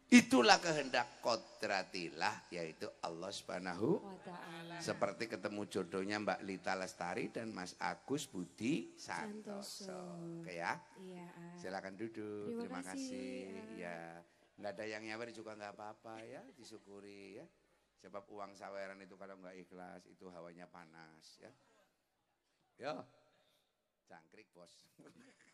Itulah 0.06 0.62
kehendak 0.62 1.18
kodratilah 1.18 2.46
yaitu 2.54 2.86
Allah 3.02 3.26
Subhanahu 3.34 3.98
Wa 3.98 4.18
ta'ala. 4.22 4.76
seperti 4.78 5.26
ketemu 5.26 5.66
jodohnya 5.66 6.22
Mbak 6.22 6.40
Lita 6.46 6.78
Lestari 6.78 7.26
dan 7.34 7.50
Mas 7.50 7.74
Agus 7.82 8.30
Budi 8.30 8.94
Santoso. 8.94 9.90
Santoso. 9.90 10.02
Oke 10.46 10.62
ya. 10.62 10.78
Iya. 11.02 11.26
Silakan 11.58 11.98
duduk. 11.98 12.54
Terima 12.54 12.78
Terima, 12.78 12.80
kasih, 12.86 13.50
kasih. 13.50 13.82
Ya, 13.82 13.98
nggak 14.62 14.72
ada 14.78 14.84
yang 14.86 15.02
nyawer 15.10 15.34
juga 15.34 15.58
nggak 15.58 15.74
apa-apa 15.74 16.22
ya, 16.22 16.42
disyukuri 16.54 17.42
ya. 17.42 17.46
Sebab 18.06 18.22
uang 18.30 18.54
saweran 18.54 19.02
itu 19.02 19.18
kalau 19.18 19.34
nggak 19.42 19.66
ikhlas 19.66 20.06
itu 20.06 20.30
hawanya 20.30 20.70
panas 20.70 21.42
ya. 21.42 21.50
Yo, 22.78 23.02
jangkrik 24.06 24.46
bos. 24.54 24.86